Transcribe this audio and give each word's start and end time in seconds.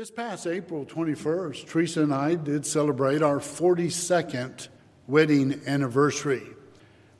This 0.00 0.10
past 0.10 0.46
April 0.46 0.86
21st, 0.86 1.66
Teresa 1.66 2.02
and 2.02 2.14
I 2.14 2.34
did 2.34 2.64
celebrate 2.64 3.20
our 3.20 3.38
42nd 3.38 4.68
wedding 5.06 5.60
anniversary. 5.66 6.42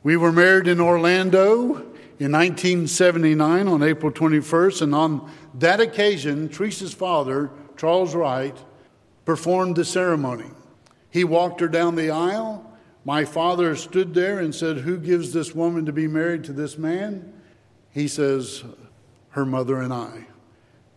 We 0.02 0.16
were 0.16 0.32
married 0.32 0.66
in 0.66 0.80
Orlando 0.80 1.74
in 2.18 2.32
1979 2.32 3.68
on 3.68 3.82
April 3.82 4.10
21st, 4.10 4.80
and 4.80 4.94
on 4.94 5.30
that 5.58 5.78
occasion, 5.80 6.48
Teresa's 6.48 6.94
father, 6.94 7.50
Charles 7.76 8.14
Wright, 8.14 8.56
performed 9.26 9.76
the 9.76 9.84
ceremony. 9.84 10.48
He 11.10 11.22
walked 11.22 11.60
her 11.60 11.68
down 11.68 11.96
the 11.96 12.08
aisle. 12.08 12.64
My 13.04 13.26
father 13.26 13.76
stood 13.76 14.14
there 14.14 14.38
and 14.38 14.54
said, 14.54 14.78
Who 14.78 14.96
gives 14.96 15.34
this 15.34 15.54
woman 15.54 15.84
to 15.84 15.92
be 15.92 16.08
married 16.08 16.44
to 16.44 16.54
this 16.54 16.78
man? 16.78 17.30
He 17.90 18.08
says, 18.08 18.64
Her 19.32 19.44
mother 19.44 19.82
and 19.82 19.92
I. 19.92 20.28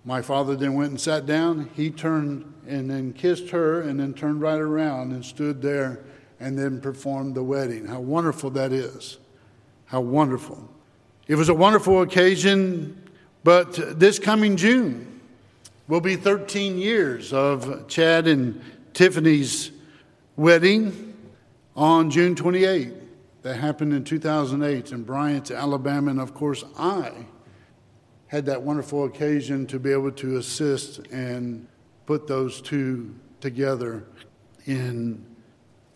My 0.06 0.22
father 0.22 0.56
then 0.56 0.74
went 0.74 0.90
and 0.90 1.00
sat 1.00 1.26
down. 1.26 1.70
He 1.76 1.90
turned 1.90 2.54
and 2.68 2.90
then 2.90 3.14
kissed 3.14 3.50
her 3.50 3.82
and 3.82 4.00
then 4.00 4.14
turned 4.14 4.42
right 4.42 4.60
around 4.60 5.12
and 5.12 5.24
stood 5.24 5.62
there 5.62 6.00
and 6.40 6.58
then 6.58 6.82
performed 6.82 7.36
the 7.36 7.44
wedding. 7.44 7.86
How 7.86 8.02
wonderful 8.02 8.50
that 8.52 8.74
is. 8.74 9.18
How 9.86 10.02
wonderful. 10.02 10.70
It 11.28 11.36
was 11.36 11.48
a 11.48 11.54
wonderful 11.54 12.02
occasion, 12.02 13.02
but 13.44 14.00
this 14.00 14.20
coming 14.20 14.58
June 14.58 15.22
will 15.88 16.02
be 16.02 16.18
13 16.18 16.78
years 16.78 17.32
of 17.32 17.88
Chad 17.88 18.28
and 18.28 18.62
Tiffany's 18.94 19.72
wedding 20.36 21.14
on 21.76 22.10
June 22.10 22.36
28th. 22.36 23.00
That 23.44 23.56
happened 23.56 23.94
in 23.94 24.04
2008 24.04 24.92
in 24.92 25.04
Bryant, 25.04 25.52
Alabama, 25.52 26.12
and 26.12 26.20
of 26.20 26.34
course, 26.34 26.64
I 26.78 27.12
had 28.34 28.48
that 28.48 28.64
wonderful 28.64 29.04
occasion 29.04 29.68
to 29.68 29.78
be 29.78 29.92
able 29.92 30.12
to 30.12 30.38
assist 30.38 30.98
and 31.12 31.68
put 32.08 32.26
those 32.26 32.64
two 32.64 33.14
together 33.40 34.04
in 34.66 35.24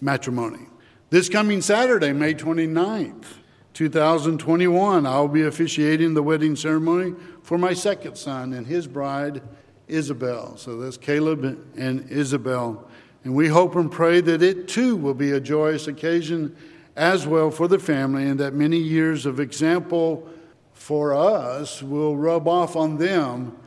matrimony. 0.02 0.67
This 1.09 1.29
coming 1.29 1.63
Saturday, 1.63 2.13
May 2.13 2.35
29th, 2.35 3.25
2021, 3.73 5.07
I'll 5.07 5.27
be 5.27 5.47
officiating 5.47 6.13
the 6.13 6.21
wedding 6.21 6.55
ceremony 6.55 7.16
for 7.41 7.57
my 7.57 7.73
second 7.73 8.19
son 8.19 8.53
and 8.53 8.67
his 8.67 8.85
bride, 8.85 9.41
Isabel. 9.88 10.57
So 10.57 10.77
that's 10.77 10.95
Caleb 10.97 11.44
and 11.75 12.07
Isabel. 12.07 12.88
And 13.23 13.33
we 13.33 13.47
hope 13.47 13.75
and 13.75 13.91
pray 13.91 14.22
that 14.22 14.44
it 14.44 14.67
too 14.67 14.95
will 14.95 15.16
be 15.16 15.31
a 15.31 15.39
joyous 15.39 15.88
occasion 15.88 16.55
as 16.95 17.25
well 17.25 17.49
for 17.49 17.67
the 17.67 17.79
family 17.79 18.27
and 18.27 18.39
that 18.39 18.53
many 18.53 18.77
years 18.77 19.25
of 19.25 19.39
example 19.39 20.29
for 20.78 21.14
us 21.14 21.83
will 21.83 22.16
rub 22.16 22.47
off 22.47 22.75
on 22.75 22.97
them 22.97 23.58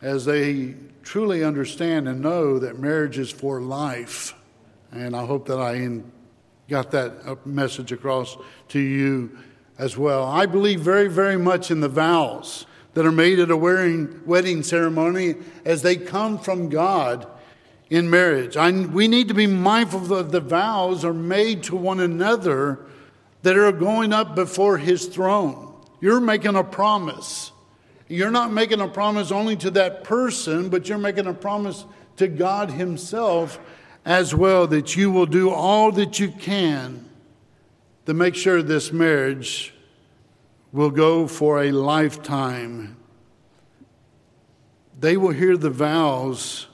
as 0.00 0.24
they 0.24 0.74
truly 1.02 1.44
understand 1.44 2.08
and 2.08 2.20
know 2.20 2.58
that 2.58 2.78
marriage 2.78 3.18
is 3.18 3.30
for 3.30 3.60
life. 3.60 4.34
And 4.90 5.14
I 5.14 5.26
hope 5.26 5.46
that 5.48 5.60
I 5.60 6.00
got 6.68 6.90
that 6.92 7.46
message 7.46 7.92
across 7.92 8.36
to 8.68 8.78
you 8.78 9.36
as 9.78 9.98
well. 9.98 10.24
I 10.24 10.46
believe 10.46 10.80
very, 10.80 11.08
very 11.08 11.36
much 11.36 11.70
in 11.70 11.80
the 11.80 11.88
vows 11.88 12.66
that 12.94 13.04
are 13.04 13.12
made 13.12 13.38
at 13.38 13.50
a 13.50 13.56
wedding 13.56 14.62
ceremony 14.62 15.34
as 15.64 15.82
they 15.82 15.96
come 15.96 16.38
from 16.38 16.68
God 16.68 17.26
in 17.90 18.08
marriage. 18.08 18.56
I, 18.56 18.70
we 18.70 19.08
need 19.08 19.28
to 19.28 19.34
be 19.34 19.46
mindful 19.46 20.00
that 20.00 20.30
the 20.30 20.40
vows 20.40 21.04
are 21.04 21.12
made 21.12 21.64
to 21.64 21.76
one 21.76 22.00
another 22.00 22.80
that 23.42 23.56
are 23.56 23.72
going 23.72 24.12
up 24.12 24.34
before 24.34 24.78
His 24.78 25.06
throne. 25.06 25.71
You're 26.02 26.20
making 26.20 26.56
a 26.56 26.64
promise. 26.64 27.52
You're 28.08 28.32
not 28.32 28.52
making 28.52 28.80
a 28.80 28.88
promise 28.88 29.30
only 29.30 29.54
to 29.58 29.70
that 29.70 30.02
person, 30.02 30.68
but 30.68 30.88
you're 30.88 30.98
making 30.98 31.28
a 31.28 31.32
promise 31.32 31.84
to 32.16 32.26
God 32.26 32.72
Himself 32.72 33.60
as 34.04 34.34
well 34.34 34.66
that 34.66 34.96
you 34.96 35.12
will 35.12 35.26
do 35.26 35.50
all 35.50 35.92
that 35.92 36.18
you 36.18 36.28
can 36.32 37.08
to 38.06 38.14
make 38.14 38.34
sure 38.34 38.62
this 38.62 38.92
marriage 38.92 39.72
will 40.72 40.90
go 40.90 41.28
for 41.28 41.62
a 41.62 41.70
lifetime. 41.70 42.96
They 44.98 45.16
will 45.16 45.30
hear 45.30 45.56
the 45.56 45.70
vows 45.70 46.66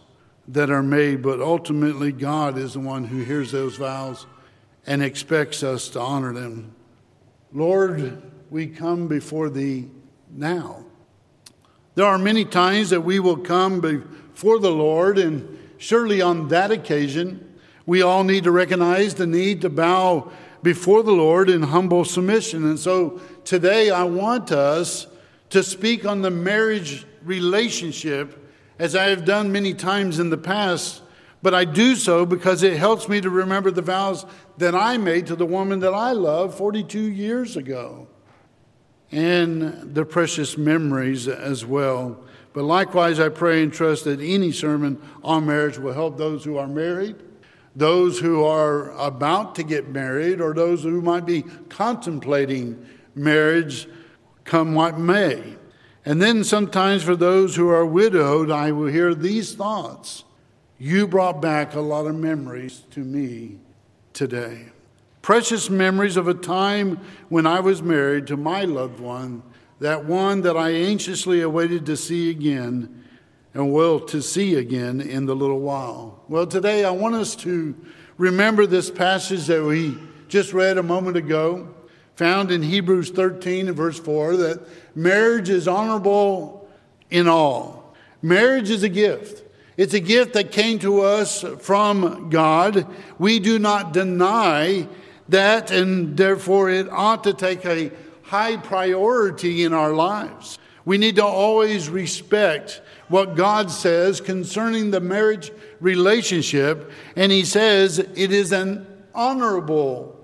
that 0.49 0.71
are 0.71 0.83
made, 0.83 1.21
but 1.21 1.43
ultimately, 1.43 2.13
God 2.13 2.57
is 2.57 2.73
the 2.73 2.81
one 2.81 3.05
who 3.05 3.25
hears 3.25 3.53
those 3.53 3.77
vows 3.77 4.27
and 4.87 5.03
expects 5.03 5.63
us 5.63 5.91
to 5.91 6.01
honor 6.01 6.33
them. 6.33 6.75
Lord, 7.53 8.23
we 8.51 8.67
come 8.67 9.09
before 9.09 9.51
thee 9.51 9.89
now. 10.31 10.85
There 11.95 12.07
are 12.07 12.19
many 12.19 12.45
times 12.45 12.91
that 12.91 13.01
we 13.01 13.19
will 13.19 13.37
come 13.37 13.81
before 13.81 14.59
the 14.59 14.71
Lord, 14.71 15.19
and 15.19 15.59
surely 15.79 16.23
on 16.23 16.49
that 16.49 16.71
occasion, 16.71 17.59
we 17.87 18.03
all 18.03 18.25
need 18.25 18.45
to 18.45 18.51
recognize 18.51 19.15
the 19.15 19.27
need 19.27 19.63
to 19.63 19.71
bow 19.71 20.31
before 20.63 21.03
the 21.03 21.13
Lord 21.13 21.51
in 21.51 21.63
humble 21.63 22.05
submission. 22.05 22.65
And 22.65 22.79
so 22.79 23.21
today 23.45 23.91
I 23.91 24.05
want 24.05 24.53
us 24.53 25.07
to 25.51 25.63
speak 25.63 26.05
on 26.05 26.23
the 26.23 26.31
marriage 26.31 27.07
relationship 27.25 28.49
as 28.79 28.95
I 28.95 29.05
have 29.05 29.25
done 29.25 29.51
many 29.51 29.75
times 29.75 30.21
in 30.21 30.31
the 30.31 30.39
past, 30.39 31.03
but 31.43 31.55
I 31.55 31.65
do 31.65 31.97
so 31.97 32.25
because 32.27 32.63
it 32.63 32.77
helps 32.77 33.09
me 33.09 33.21
to 33.21 33.31
remember 33.31 33.71
the 33.71 33.83
vows 33.83 34.25
that 34.59 34.75
I 34.75 34.99
made 34.99 35.27
to 35.29 35.37
the 35.37 35.47
woman 35.47 35.81
that 35.81 35.95
I 35.95 36.13
love 36.13 36.57
42 36.57 37.01
years 37.01 37.57
ago 37.57 38.09
and 39.11 39.95
the 39.95 40.05
precious 40.05 40.59
memories 40.59 41.29
as 41.29 41.65
well. 41.65 42.23
But 42.53 42.65
likewise, 42.65 43.21
I 43.21 43.29
pray 43.29 43.63
and 43.63 43.73
trust 43.73 44.05
that 44.05 44.21
any 44.21 44.53
sermon 44.53 45.01
on 45.23 45.47
marriage 45.47 45.79
will 45.79 45.93
help 45.93 46.19
those 46.19 46.45
who 46.45 46.59
are 46.59 46.67
married, 46.67 47.17
those 47.77 48.19
who 48.19 48.45
are 48.45 48.91
about 48.99 49.55
to 49.57 49.63
get 49.63 49.89
married, 49.89 50.41
or 50.41 50.53
those 50.55 50.83
who 50.83 51.01
might 51.01 51.27
be 51.27 51.43
contemplating 51.69 52.85
marriage, 53.15 53.89
come 54.45 54.75
what 54.75 54.99
may. 54.99 55.57
And 56.05 56.23
then 56.23 56.43
sometimes 56.43 57.03
for 57.03 57.17
those 57.17 57.57
who 57.57 57.69
are 57.69 57.87
widowed, 57.87 58.51
I 58.51 58.73
will 58.73 58.87
hear 58.87 59.15
these 59.15 59.55
thoughts. 59.55 60.25
You 60.79 61.07
brought 61.07 61.43
back 61.43 61.75
a 61.75 61.81
lot 61.81 62.07
of 62.07 62.15
memories 62.15 62.83
to 62.93 63.01
me 63.01 63.59
today 64.13 64.71
precious 65.29 65.69
memories 65.69 66.17
of 66.17 66.27
a 66.27 66.33
time 66.33 66.99
when 67.29 67.47
I 67.47 67.61
was 67.61 67.83
married 67.83 68.27
to 68.29 68.35
my 68.35 68.63
loved 68.63 68.99
one, 68.99 69.43
that 69.79 70.07
one 70.07 70.41
that 70.41 70.57
I 70.57 70.71
anxiously 70.71 71.43
awaited 71.43 71.85
to 71.85 71.99
see 71.99 72.31
again 72.31 73.05
and 73.53 73.71
will 73.71 74.01
to 74.07 74.23
see 74.23 74.55
again 74.55 75.03
in 75.03 75.27
the 75.27 75.37
little 75.37 75.61
while. 75.61 76.25
Well, 76.29 76.47
today 76.47 76.83
I 76.83 76.93
want 76.93 77.15
us 77.15 77.37
to 77.37 77.77
remember 78.17 78.65
this 78.65 78.91
passage 78.91 79.49
that 79.49 79.63
we 79.63 79.99
just 80.29 80.55
read 80.55 80.79
a 80.79 80.83
moment 80.83 81.19
ago, 81.19 81.75
found 82.17 82.51
in 82.51 82.63
Hebrews 82.63 83.11
13 83.11 83.69
and 83.69 83.77
verse 83.77 84.01
4, 84.01 84.35
that 84.39 84.67
marriage 84.97 85.51
is 85.51 85.69
honorable 85.69 86.67
in 87.11 87.29
all. 87.29 87.95
Marriage 88.23 88.71
is 88.71 88.83
a 88.83 88.89
gift. 88.89 89.45
It's 89.77 89.93
a 89.93 90.01
gift 90.01 90.33
that 90.33 90.53
came 90.53 90.79
to 90.79 91.03
us 91.03 91.45
from 91.61 92.31
God. 92.31 92.87
We 93.19 93.41
do 93.41 93.59
not 93.59 93.93
deny 93.93 94.89
that, 95.29 95.71
and 95.71 96.17
therefore 96.17 96.71
it 96.71 96.89
ought 96.91 97.25
to 97.25 97.35
take 97.35 97.65
a 97.65 97.93
high 98.23 98.57
priority 98.57 99.65
in 99.65 99.73
our 99.73 99.93
lives. 99.93 100.59
We 100.85 100.99
need 100.99 101.17
to 101.17 101.25
always 101.25 101.89
respect 101.89 102.81
what 103.09 103.37
God 103.37 103.71
says 103.71 104.21
concerning 104.21 104.91
the 104.91 105.01
marriage 105.01 105.51
relationship, 105.81 106.91
and 107.17 107.33
He 107.33 107.45
says 107.45 107.99
it 107.99 108.33
is 108.33 108.53
an 108.53 108.87
honorable 109.15 110.19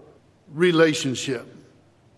relationship, 0.52 1.46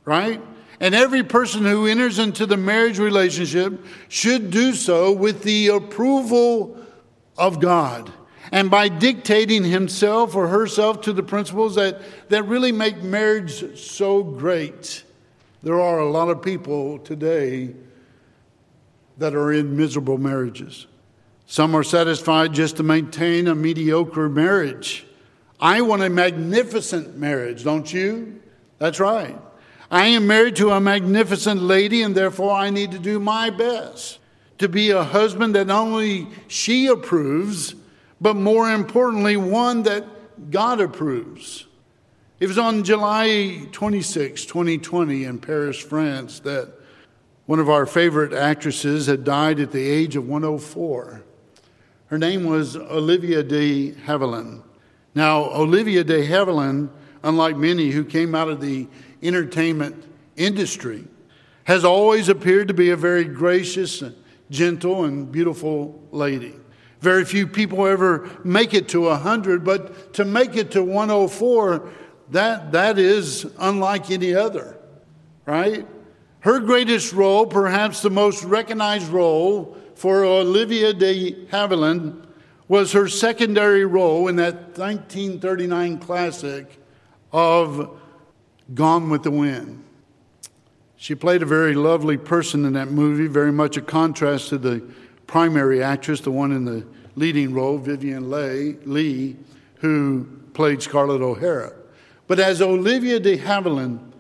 right? 0.04 0.40
And 0.78 0.94
every 0.94 1.22
person 1.22 1.64
who 1.64 1.86
enters 1.86 2.18
into 2.18 2.46
the 2.46 2.56
marriage 2.56 2.98
relationship 2.98 3.84
should 4.08 4.50
do 4.50 4.74
so 4.74 5.12
with 5.12 5.42
the 5.42 5.68
approval 5.68 6.78
of 7.38 7.60
God 7.60 8.12
and 8.52 8.70
by 8.70 8.88
dictating 8.88 9.64
himself 9.64 10.34
or 10.34 10.48
herself 10.48 11.00
to 11.02 11.12
the 11.12 11.22
principles 11.22 11.74
that, 11.74 12.00
that 12.28 12.44
really 12.44 12.72
make 12.72 13.02
marriage 13.02 13.78
so 13.78 14.22
great. 14.22 15.02
There 15.62 15.80
are 15.80 15.98
a 15.98 16.10
lot 16.10 16.28
of 16.28 16.42
people 16.42 16.98
today 16.98 17.74
that 19.18 19.34
are 19.34 19.52
in 19.52 19.76
miserable 19.76 20.18
marriages. 20.18 20.86
Some 21.46 21.74
are 21.74 21.84
satisfied 21.84 22.52
just 22.52 22.76
to 22.76 22.82
maintain 22.82 23.48
a 23.48 23.54
mediocre 23.54 24.28
marriage. 24.28 25.06
I 25.60 25.80
want 25.80 26.02
a 26.02 26.10
magnificent 26.10 27.16
marriage, 27.16 27.64
don't 27.64 27.90
you? 27.92 28.42
That's 28.78 29.00
right. 29.00 29.38
I 29.90 30.08
am 30.08 30.26
married 30.26 30.56
to 30.56 30.70
a 30.70 30.80
magnificent 30.80 31.62
lady, 31.62 32.02
and 32.02 32.14
therefore 32.14 32.52
I 32.52 32.70
need 32.70 32.90
to 32.92 32.98
do 32.98 33.20
my 33.20 33.50
best 33.50 34.18
to 34.58 34.68
be 34.68 34.90
a 34.90 35.04
husband 35.04 35.54
that 35.54 35.68
not 35.68 35.82
only 35.82 36.26
she 36.48 36.86
approves, 36.86 37.74
but 38.20 38.36
more 38.36 38.70
importantly, 38.70 39.36
one 39.36 39.82
that 39.84 40.04
God 40.50 40.80
approves. 40.80 41.66
It 42.38 42.48
was 42.48 42.58
on 42.58 42.84
July 42.84 43.66
26, 43.72 44.44
2020, 44.44 45.24
in 45.24 45.38
Paris, 45.38 45.78
France, 45.78 46.40
that 46.40 46.72
one 47.46 47.60
of 47.60 47.70
our 47.70 47.86
favorite 47.86 48.32
actresses 48.32 49.06
had 49.06 49.24
died 49.24 49.60
at 49.60 49.72
the 49.72 49.82
age 49.82 50.16
of 50.16 50.28
104. 50.28 51.22
Her 52.08 52.18
name 52.18 52.44
was 52.44 52.76
Olivia 52.76 53.42
de 53.42 53.92
Havilland. 53.92 54.62
Now, 55.14 55.44
Olivia 55.54 56.04
de 56.04 56.26
Havilland, 56.26 56.90
unlike 57.22 57.56
many 57.56 57.90
who 57.90 58.04
came 58.04 58.34
out 58.34 58.48
of 58.48 58.60
the 58.60 58.86
entertainment 59.22 60.04
industry, 60.36 61.04
has 61.64 61.84
always 61.84 62.28
appeared 62.28 62.68
to 62.68 62.74
be 62.74 62.90
a 62.90 62.96
very 62.96 63.24
gracious, 63.24 64.02
gentle, 64.50 65.04
and 65.04 65.32
beautiful 65.32 66.00
lady. 66.12 66.54
Very 67.06 67.24
few 67.24 67.46
people 67.46 67.86
ever 67.86 68.28
make 68.42 68.74
it 68.74 68.88
to 68.88 69.02
100, 69.02 69.62
but 69.62 70.12
to 70.14 70.24
make 70.24 70.56
it 70.56 70.72
to 70.72 70.82
104, 70.82 71.88
that, 72.32 72.72
that 72.72 72.98
is 72.98 73.46
unlike 73.60 74.10
any 74.10 74.34
other, 74.34 74.76
right? 75.44 75.86
Her 76.40 76.58
greatest 76.58 77.12
role, 77.12 77.46
perhaps 77.46 78.02
the 78.02 78.10
most 78.10 78.42
recognized 78.42 79.06
role 79.06 79.76
for 79.94 80.24
Olivia 80.24 80.92
de 80.92 81.46
Havilland, 81.46 82.26
was 82.66 82.90
her 82.90 83.06
secondary 83.06 83.84
role 83.84 84.26
in 84.26 84.34
that 84.34 84.76
1939 84.76 85.98
classic 85.98 86.82
of 87.32 88.00
Gone 88.74 89.10
with 89.10 89.22
the 89.22 89.30
Wind. 89.30 89.84
She 90.96 91.14
played 91.14 91.42
a 91.42 91.46
very 91.46 91.76
lovely 91.76 92.16
person 92.16 92.64
in 92.64 92.72
that 92.72 92.90
movie, 92.90 93.28
very 93.28 93.52
much 93.52 93.76
a 93.76 93.80
contrast 93.80 94.48
to 94.48 94.58
the 94.58 94.82
primary 95.26 95.82
actress, 95.82 96.20
the 96.20 96.30
one 96.30 96.52
in 96.52 96.64
the 96.64 96.86
leading 97.14 97.52
role, 97.54 97.78
Vivien 97.78 98.30
Leigh, 98.30 99.36
who 99.76 100.26
played 100.54 100.82
Scarlett 100.82 101.22
O'Hara. 101.22 101.72
But 102.26 102.40
as 102.40 102.60
Olivia 102.60 103.20
de 103.20 103.38
Havilland, 103.38 104.12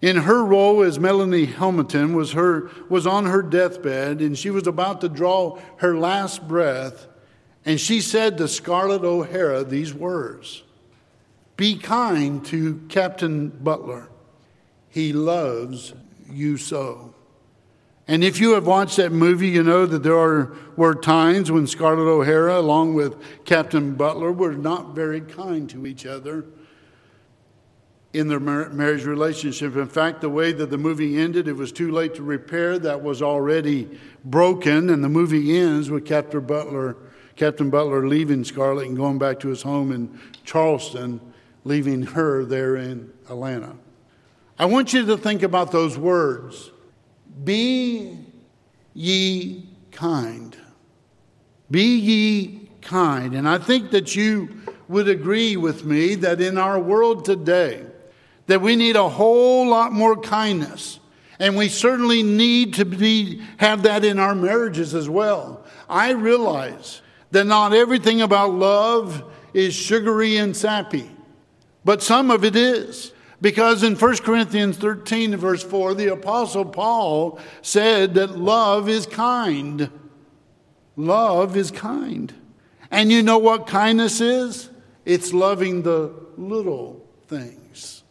in 0.00 0.16
her 0.16 0.44
role 0.44 0.82
as 0.82 0.98
Melanie 0.98 1.44
Hamilton, 1.44 2.14
was, 2.14 2.32
her, 2.32 2.70
was 2.88 3.06
on 3.06 3.26
her 3.26 3.42
deathbed 3.42 4.20
and 4.20 4.38
she 4.38 4.50
was 4.50 4.66
about 4.66 5.00
to 5.02 5.08
draw 5.08 5.58
her 5.76 5.96
last 5.96 6.48
breath, 6.48 7.06
and 7.64 7.78
she 7.78 8.00
said 8.00 8.38
to 8.38 8.48
Scarlett 8.48 9.04
O'Hara 9.04 9.62
these 9.64 9.92
words 9.92 10.62
Be 11.56 11.76
kind 11.76 12.44
to 12.46 12.80
Captain 12.88 13.48
Butler. 13.48 14.08
He 14.88 15.12
loves 15.12 15.92
you 16.30 16.56
so. 16.56 17.14
And 18.10 18.24
if 18.24 18.40
you 18.40 18.54
have 18.54 18.66
watched 18.66 18.96
that 18.96 19.12
movie, 19.12 19.50
you 19.50 19.62
know 19.62 19.86
that 19.86 20.02
there 20.02 20.18
are, 20.18 20.52
were 20.74 20.96
times 20.96 21.48
when 21.52 21.68
Scarlett 21.68 22.08
O'Hara, 22.08 22.58
along 22.58 22.94
with 22.94 23.14
Captain 23.44 23.94
Butler, 23.94 24.32
were 24.32 24.52
not 24.52 24.96
very 24.96 25.20
kind 25.20 25.70
to 25.70 25.86
each 25.86 26.04
other 26.04 26.44
in 28.12 28.26
their 28.26 28.40
marriage 28.40 29.04
relationship. 29.04 29.76
In 29.76 29.86
fact, 29.86 30.22
the 30.22 30.28
way 30.28 30.50
that 30.50 30.70
the 30.70 30.76
movie 30.76 31.18
ended, 31.18 31.46
it 31.46 31.52
was 31.52 31.70
too 31.70 31.92
late 31.92 32.16
to 32.16 32.24
repair. 32.24 32.80
That 32.80 33.00
was 33.00 33.22
already 33.22 33.88
broken, 34.24 34.90
and 34.90 35.04
the 35.04 35.08
movie 35.08 35.56
ends 35.56 35.88
with 35.88 36.04
Captain 36.04 36.44
Butler, 36.44 36.96
Captain 37.36 37.70
Butler 37.70 38.08
leaving 38.08 38.42
Scarlett 38.42 38.88
and 38.88 38.96
going 38.96 39.18
back 39.18 39.38
to 39.38 39.48
his 39.50 39.62
home 39.62 39.92
in 39.92 40.18
Charleston, 40.42 41.20
leaving 41.62 42.02
her 42.02 42.44
there 42.44 42.74
in 42.74 43.12
Atlanta. 43.28 43.76
I 44.58 44.64
want 44.64 44.92
you 44.92 45.06
to 45.06 45.16
think 45.16 45.44
about 45.44 45.70
those 45.70 45.96
words 45.96 46.72
be 47.44 48.18
ye 48.94 49.68
kind. 49.92 50.56
Be 51.70 51.96
ye 51.96 52.70
kind. 52.82 53.34
And 53.34 53.48
I 53.48 53.58
think 53.58 53.90
that 53.92 54.16
you 54.16 54.60
would 54.88 55.08
agree 55.08 55.56
with 55.56 55.84
me 55.84 56.16
that 56.16 56.40
in 56.40 56.58
our 56.58 56.78
world 56.78 57.24
today, 57.24 57.86
that 58.46 58.60
we 58.60 58.74
need 58.74 58.96
a 58.96 59.08
whole 59.08 59.68
lot 59.68 59.92
more 59.92 60.16
kindness. 60.16 60.98
And 61.38 61.56
we 61.56 61.68
certainly 61.68 62.22
need 62.22 62.74
to 62.74 62.84
be, 62.84 63.40
have 63.58 63.82
that 63.84 64.04
in 64.04 64.18
our 64.18 64.34
marriages 64.34 64.94
as 64.94 65.08
well. 65.08 65.64
I 65.88 66.10
realize 66.10 67.00
that 67.30 67.44
not 67.44 67.72
everything 67.72 68.20
about 68.20 68.52
love 68.52 69.24
is 69.54 69.74
sugary 69.74 70.36
and 70.36 70.56
sappy, 70.56 71.10
but 71.84 72.02
some 72.02 72.30
of 72.30 72.44
it 72.44 72.56
is. 72.56 73.12
Because 73.40 73.82
in 73.82 73.94
1 73.94 74.16
Corinthians 74.18 74.76
13, 74.76 75.36
verse 75.36 75.62
4, 75.62 75.94
the 75.94 76.12
Apostle 76.12 76.64
Paul 76.64 77.38
said 77.62 78.14
that 78.14 78.38
love 78.38 78.88
is 78.88 79.06
kind. 79.06 79.90
Love 80.96 81.56
is 81.56 81.70
kind. 81.70 82.34
And 82.90 83.10
you 83.10 83.22
know 83.22 83.38
what 83.38 83.66
kindness 83.66 84.20
is? 84.20 84.68
It's 85.04 85.32
loving 85.32 85.82
the 85.82 86.12
little 86.36 87.06
things. 87.28 88.02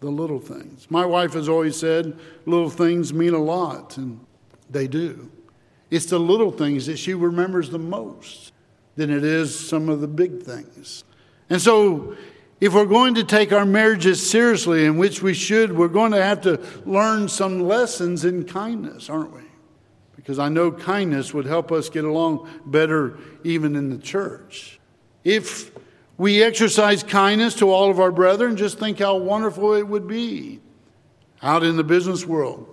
The 0.00 0.10
little 0.10 0.40
things. 0.40 0.88
My 0.90 1.06
wife 1.06 1.32
has 1.32 1.48
always 1.48 1.76
said 1.76 2.18
little 2.46 2.70
things 2.70 3.12
mean 3.12 3.34
a 3.34 3.42
lot, 3.42 3.96
and 3.96 4.24
they 4.70 4.86
do. 4.86 5.30
It's 5.90 6.06
the 6.06 6.18
little 6.18 6.50
things 6.50 6.86
that 6.86 6.98
she 6.98 7.14
remembers 7.14 7.70
the 7.70 7.78
most 7.78 8.52
than 8.96 9.10
it 9.10 9.24
is 9.24 9.58
some 9.58 9.88
of 9.88 10.00
the 10.00 10.08
big 10.08 10.42
things. 10.42 11.04
And 11.50 11.60
so 11.60 12.16
if 12.62 12.72
we're 12.72 12.86
going 12.86 13.16
to 13.16 13.24
take 13.24 13.52
our 13.52 13.66
marriages 13.66 14.24
seriously, 14.24 14.84
in 14.84 14.96
which 14.96 15.20
we 15.20 15.34
should, 15.34 15.76
we're 15.76 15.88
going 15.88 16.12
to 16.12 16.22
have 16.22 16.42
to 16.42 16.60
learn 16.86 17.26
some 17.26 17.66
lessons 17.66 18.24
in 18.24 18.44
kindness, 18.44 19.10
aren't 19.10 19.34
we? 19.34 19.42
Because 20.14 20.38
I 20.38 20.48
know 20.48 20.70
kindness 20.70 21.34
would 21.34 21.44
help 21.44 21.72
us 21.72 21.88
get 21.88 22.04
along 22.04 22.48
better 22.64 23.18
even 23.42 23.74
in 23.74 23.90
the 23.90 23.98
church. 23.98 24.78
If 25.24 25.72
we 26.16 26.40
exercise 26.40 27.02
kindness 27.02 27.56
to 27.56 27.68
all 27.68 27.90
of 27.90 27.98
our 27.98 28.12
brethren, 28.12 28.56
just 28.56 28.78
think 28.78 29.00
how 29.00 29.16
wonderful 29.16 29.74
it 29.74 29.88
would 29.88 30.06
be 30.06 30.60
out 31.42 31.64
in 31.64 31.76
the 31.76 31.82
business 31.82 32.24
world, 32.24 32.68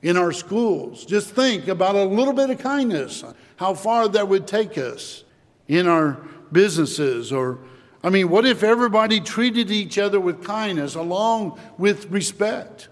in 0.00 0.16
our 0.16 0.30
schools. 0.30 1.04
Just 1.04 1.30
think 1.30 1.66
about 1.66 1.96
a 1.96 2.04
little 2.04 2.34
bit 2.34 2.50
of 2.50 2.60
kindness, 2.60 3.24
how 3.56 3.74
far 3.74 4.06
that 4.06 4.28
would 4.28 4.46
take 4.46 4.78
us 4.78 5.24
in 5.66 5.88
our 5.88 6.20
businesses 6.52 7.32
or 7.32 7.58
I 8.04 8.10
mean, 8.10 8.28
what 8.28 8.44
if 8.44 8.62
everybody 8.62 9.18
treated 9.18 9.70
each 9.70 9.96
other 9.96 10.20
with 10.20 10.44
kindness 10.44 10.94
along 10.94 11.58
with 11.78 12.10
respect? 12.10 12.88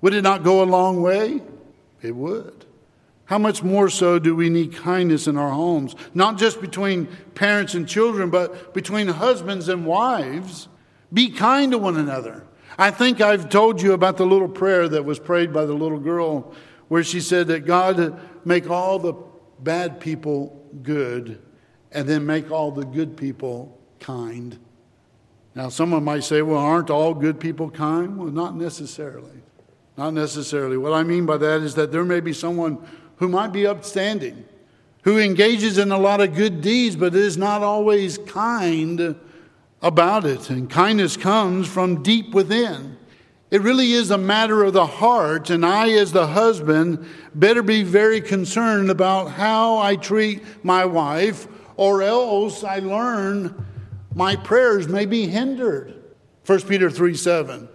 Would 0.00 0.14
it 0.14 0.22
not 0.22 0.42
go 0.42 0.64
a 0.64 0.66
long 0.66 1.00
way? 1.00 1.40
It 2.02 2.16
would. 2.16 2.66
How 3.26 3.38
much 3.38 3.62
more 3.62 3.88
so 3.88 4.18
do 4.18 4.34
we 4.34 4.50
need 4.50 4.74
kindness 4.74 5.28
in 5.28 5.36
our 5.38 5.50
homes? 5.50 5.94
Not 6.12 6.38
just 6.38 6.60
between 6.60 7.06
parents 7.36 7.74
and 7.74 7.88
children, 7.88 8.30
but 8.30 8.74
between 8.74 9.06
husbands 9.06 9.68
and 9.68 9.86
wives. 9.86 10.66
Be 11.12 11.30
kind 11.30 11.70
to 11.70 11.78
one 11.78 11.96
another. 11.96 12.44
I 12.76 12.90
think 12.90 13.20
I've 13.20 13.48
told 13.48 13.80
you 13.80 13.92
about 13.92 14.16
the 14.16 14.26
little 14.26 14.48
prayer 14.48 14.88
that 14.88 15.04
was 15.04 15.20
prayed 15.20 15.52
by 15.52 15.66
the 15.66 15.72
little 15.72 16.00
girl 16.00 16.52
where 16.88 17.04
she 17.04 17.20
said 17.20 17.46
that 17.46 17.60
God 17.60 18.20
make 18.44 18.68
all 18.68 18.98
the 18.98 19.14
bad 19.60 20.00
people 20.00 20.68
good 20.82 21.40
and 21.92 22.08
then 22.08 22.26
make 22.26 22.50
all 22.50 22.72
the 22.72 22.84
good 22.84 23.16
people 23.16 23.78
kind. 24.02 24.58
Now, 25.54 25.68
someone 25.68 26.04
might 26.04 26.24
say, 26.24 26.42
well, 26.42 26.58
aren't 26.58 26.90
all 26.90 27.14
good 27.14 27.38
people 27.38 27.70
kind? 27.70 28.18
Well, 28.18 28.30
not 28.30 28.56
necessarily. 28.56 29.42
Not 29.96 30.14
necessarily. 30.14 30.76
What 30.76 30.92
I 30.92 31.02
mean 31.02 31.26
by 31.26 31.36
that 31.38 31.60
is 31.60 31.74
that 31.74 31.92
there 31.92 32.04
may 32.04 32.20
be 32.20 32.32
someone 32.32 32.78
who 33.16 33.28
might 33.28 33.52
be 33.52 33.66
upstanding, 33.66 34.44
who 35.02 35.18
engages 35.18 35.78
in 35.78 35.92
a 35.92 35.98
lot 35.98 36.20
of 36.20 36.34
good 36.34 36.60
deeds, 36.60 36.96
but 36.96 37.14
is 37.14 37.36
not 37.36 37.62
always 37.62 38.18
kind 38.18 39.16
about 39.82 40.24
it. 40.24 40.48
And 40.48 40.70
kindness 40.70 41.16
comes 41.16 41.68
from 41.68 42.02
deep 42.02 42.34
within. 42.34 42.96
It 43.50 43.60
really 43.60 43.92
is 43.92 44.10
a 44.10 44.16
matter 44.16 44.64
of 44.64 44.72
the 44.72 44.86
heart, 44.86 45.50
and 45.50 45.66
I, 45.66 45.90
as 45.90 46.12
the 46.12 46.28
husband, 46.28 47.06
better 47.34 47.62
be 47.62 47.82
very 47.82 48.22
concerned 48.22 48.90
about 48.90 49.32
how 49.32 49.76
I 49.76 49.96
treat 49.96 50.42
my 50.64 50.86
wife, 50.86 51.46
or 51.76 52.02
else 52.02 52.64
I 52.64 52.78
learn 52.78 53.66
my 54.14 54.36
prayers 54.36 54.88
may 54.88 55.06
be 55.06 55.26
hindered. 55.26 55.94
1 56.46 56.62
Peter 56.62 56.90
3 56.90 57.14
7. 57.14 57.68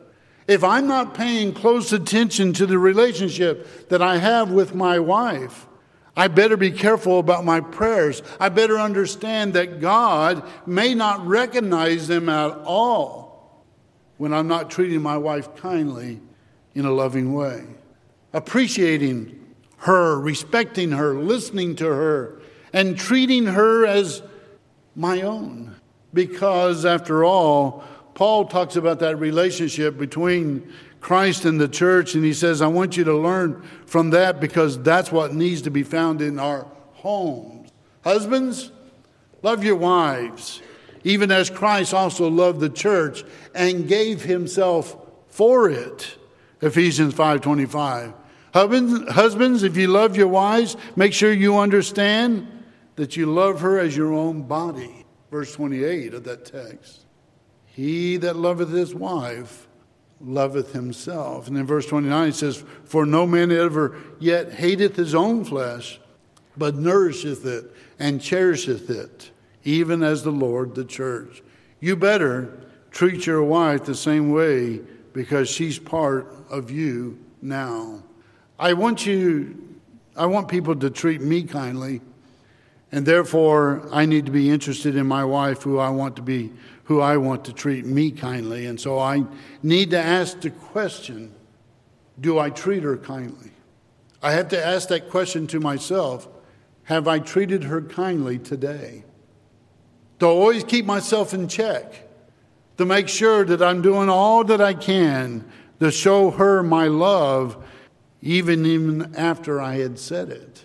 If 0.48 0.64
I'm 0.64 0.88
not 0.88 1.14
paying 1.14 1.54
close 1.54 1.92
attention 1.92 2.54
to 2.54 2.66
the 2.66 2.80
relationship 2.80 3.90
that 3.90 4.02
I 4.02 4.18
have 4.18 4.50
with 4.50 4.74
my 4.74 4.98
wife, 5.00 5.68
I 6.16 6.30
better 6.30 6.58
be 6.58 6.72
careful 6.72 7.20
about 7.20 7.46
my 7.46 7.60
prayers. 7.60 8.24
I 8.40 8.50
better 8.50 8.78
understand 8.78 9.54
that 9.54 9.82
God 9.82 10.44
may 10.66 10.96
not 10.96 11.26
recognize 11.28 12.08
them 12.08 12.30
at 12.30 12.58
all 12.66 13.66
when 14.18 14.34
I'm 14.34 14.48
not 14.48 14.72
treating 14.72 15.02
my 15.02 15.18
wife 15.18 15.56
kindly 15.58 16.22
in 16.74 16.86
a 16.86 16.92
loving 16.92 17.34
way. 17.34 17.66
Appreciating 18.34 19.38
her, 19.78 20.20
respecting 20.20 20.92
her, 20.92 21.14
listening 21.14 21.76
to 21.76 21.86
her, 21.86 22.42
and 22.74 22.98
treating 22.98 23.46
her 23.46 23.86
as 23.86 24.24
my 24.96 25.22
own 25.22 25.77
because, 26.14 26.86
after 26.86 27.24
all, 27.24 27.84
Paul 28.14 28.46
talks 28.46 28.76
about 28.76 29.00
that 29.00 29.18
relationship 29.18 29.98
between 29.98 30.72
Christ 31.00 31.46
and 31.46 31.62
the 31.62 31.68
church, 31.68 32.16
and 32.16 32.24
he 32.24 32.34
says, 32.34 32.62
I 32.62 32.68
want 32.68 32.98
you 32.98 33.04
to 33.04 33.16
learn 33.16 33.62
from 33.86 34.10
that 34.10 34.40
because 34.40 34.82
that's 34.82 35.12
what 35.12 35.34
needs 35.34 35.62
to 35.64 35.70
be 35.70 35.84
found 35.84 36.22
in 36.22 36.40
our 36.40 36.66
homes. 36.94 37.70
Husbands, 38.04 38.72
love 39.44 39.64
your 39.64 39.76
wives, 39.76 40.62
even 41.04 41.32
as 41.32 41.50
Christ 41.50 41.94
also 41.94 42.28
loved 42.30 42.60
the 42.60 42.70
church 42.70 43.24
and 43.54 43.88
gave 43.88 44.24
himself 44.24 44.98
for 45.28 45.70
it. 45.70 46.18
Ephesians 46.62 47.14
5:25. 47.14 48.14
Husbands, 48.54 49.62
if 49.62 49.78
you 49.78 49.88
love 49.88 50.18
your 50.18 50.30
wives, 50.30 50.76
make 50.96 51.14
sure 51.14 51.32
you 51.32 51.58
understand 51.58 52.48
that 52.96 53.16
you 53.16 53.28
love 53.28 53.62
her 53.62 53.78
as 53.78 53.96
your 53.96 54.14
own 54.14 54.42
body. 54.44 55.06
Verse 55.32 55.54
28 55.54 56.14
of 56.14 56.24
that 56.24 56.46
text. 56.46 57.06
He 57.66 58.18
that 58.18 58.36
loveth 58.36 58.72
his 58.72 58.96
wife 58.96 59.68
loveth 60.20 60.74
himself. 60.74 61.48
And 61.48 61.58
in 61.58 61.66
verse 61.66 61.86
29 61.86 62.30
it 62.30 62.36
says, 62.36 62.64
For 62.86 63.06
no 63.06 63.28
man 63.28 63.52
ever 63.52 63.98
yet 64.20 64.54
hateth 64.54 64.96
his 64.96 65.14
own 65.14 65.44
flesh, 65.44 66.00
but 66.56 66.76
nourisheth 66.76 67.46
it 67.46 67.72
and 68.00 68.22
cherisheth 68.22 68.90
it, 68.90 69.32
even 69.64 70.02
as 70.02 70.24
the 70.24 70.32
Lord 70.32 70.76
the 70.76 70.86
church. 70.86 71.44
You 71.80 71.96
better 71.96 72.58
treat 72.92 73.26
your 73.28 73.44
wife 73.44 73.86
the 73.86 73.96
same 73.96 74.32
way 74.32 74.82
because 75.14 75.50
she's 75.50 75.78
part 75.78 76.34
of 76.50 76.72
you 76.72 77.20
now. 77.42 78.04
I 78.58 78.74
want 78.74 79.06
you, 79.06 79.78
I 80.16 80.26
want 80.26 80.48
people 80.48 80.76
to 80.76 80.90
treat 80.90 81.22
me 81.22 81.44
kindly, 81.44 82.02
and 82.92 83.06
therefore 83.06 83.88
I 83.92 84.06
need 84.06 84.26
to 84.26 84.32
be 84.32 84.50
interested 84.50 84.96
in 84.96 85.08
my 85.08 85.24
wife 85.24 85.64
who 85.64 85.80
I 85.80 85.90
want 85.90 86.16
to 86.18 86.22
be, 86.22 86.52
who 86.86 87.02
I 87.02 87.18
want 87.18 87.46
to 87.46 87.54
treat 87.54 87.86
me 87.86 88.12
kindly. 88.12 88.66
And 88.66 88.80
so 88.80 88.98
I 89.00 89.26
need 89.62 89.92
to 89.92 90.00
ask 90.00 90.40
the 90.42 90.50
question 90.50 91.34
do 92.20 92.40
I 92.40 92.50
treat 92.50 92.82
her 92.82 92.98
kindly? 92.98 93.52
I 94.24 94.32
have 94.32 94.50
to 94.50 94.66
ask 94.66 94.90
that 94.90 95.10
question 95.10 95.46
to 95.48 95.60
myself 95.60 96.28
have 96.84 97.08
I 97.08 97.20
treated 97.20 97.66
her 97.66 97.82
kindly 97.82 98.40
today? 98.40 99.04
To 100.20 100.26
always 100.26 100.64
keep 100.64 100.86
myself 100.86 101.34
in 101.34 101.48
check, 101.48 102.08
to 102.78 102.86
make 102.86 103.10
sure 103.10 103.44
that 103.44 103.62
I'm 103.62 103.82
doing 103.82 104.10
all 104.10 104.44
that 104.46 104.62
I 104.62 104.74
can 104.74 105.44
to 105.80 105.92
show 105.92 106.32
her 106.32 106.64
my 106.64 106.88
love, 106.88 107.64
even, 108.22 108.66
even 108.66 109.16
after 109.16 109.62
I 109.62 109.76
had 109.76 110.00
said 110.00 110.30
it. 110.30 110.64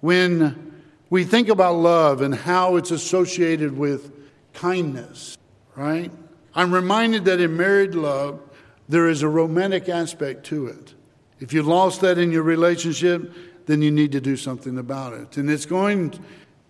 When 0.00 0.71
we 1.12 1.24
think 1.24 1.50
about 1.50 1.76
love 1.76 2.22
and 2.22 2.34
how 2.34 2.76
it's 2.76 2.90
associated 2.90 3.76
with 3.76 4.10
kindness, 4.54 5.36
right? 5.76 6.10
I'm 6.54 6.72
reminded 6.72 7.26
that 7.26 7.38
in 7.38 7.54
married 7.54 7.94
love, 7.94 8.40
there 8.88 9.10
is 9.10 9.20
a 9.20 9.28
romantic 9.28 9.90
aspect 9.90 10.46
to 10.46 10.68
it. 10.68 10.94
If 11.38 11.52
you 11.52 11.64
lost 11.64 12.00
that 12.00 12.16
in 12.16 12.32
your 12.32 12.44
relationship, 12.44 13.30
then 13.66 13.82
you 13.82 13.90
need 13.90 14.12
to 14.12 14.22
do 14.22 14.38
something 14.38 14.78
about 14.78 15.12
it. 15.12 15.36
And 15.36 15.50
it's 15.50 15.66
going 15.66 16.18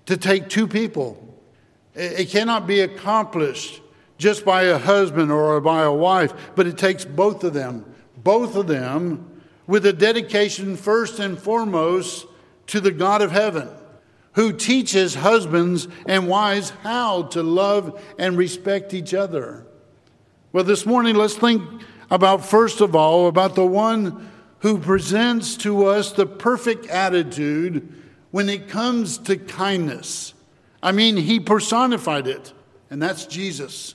to 0.06 0.16
take 0.16 0.48
two 0.48 0.66
people. 0.66 1.24
It 1.94 2.28
cannot 2.28 2.66
be 2.66 2.80
accomplished 2.80 3.80
just 4.18 4.44
by 4.44 4.64
a 4.64 4.76
husband 4.76 5.30
or 5.30 5.60
by 5.60 5.84
a 5.84 5.92
wife, 5.92 6.32
but 6.56 6.66
it 6.66 6.76
takes 6.76 7.04
both 7.04 7.44
of 7.44 7.54
them, 7.54 7.84
both 8.16 8.56
of 8.56 8.66
them 8.66 9.40
with 9.68 9.86
a 9.86 9.92
dedication 9.92 10.76
first 10.76 11.20
and 11.20 11.38
foremost 11.38 12.26
to 12.66 12.80
the 12.80 12.90
God 12.90 13.22
of 13.22 13.30
heaven, 13.30 13.68
who 14.32 14.52
teaches 14.52 15.14
husbands 15.14 15.88
and 16.06 16.28
wives 16.28 16.70
how 16.82 17.24
to 17.24 17.42
love 17.42 18.02
and 18.18 18.36
respect 18.36 18.94
each 18.94 19.12
other. 19.14 19.66
Well, 20.52 20.64
this 20.64 20.86
morning, 20.86 21.16
let's 21.16 21.34
think 21.34 21.62
about, 22.10 22.44
first 22.44 22.80
of 22.80 22.94
all, 22.94 23.26
about 23.28 23.54
the 23.54 23.66
one 23.66 24.30
who 24.60 24.78
presents 24.78 25.56
to 25.56 25.86
us 25.86 26.12
the 26.12 26.26
perfect 26.26 26.86
attitude 26.86 27.92
when 28.30 28.48
it 28.48 28.68
comes 28.68 29.18
to 29.18 29.36
kindness. 29.36 30.34
I 30.82 30.92
mean, 30.92 31.16
he 31.16 31.40
personified 31.40 32.26
it, 32.26 32.52
and 32.90 33.00
that's 33.00 33.26
Jesus. 33.26 33.94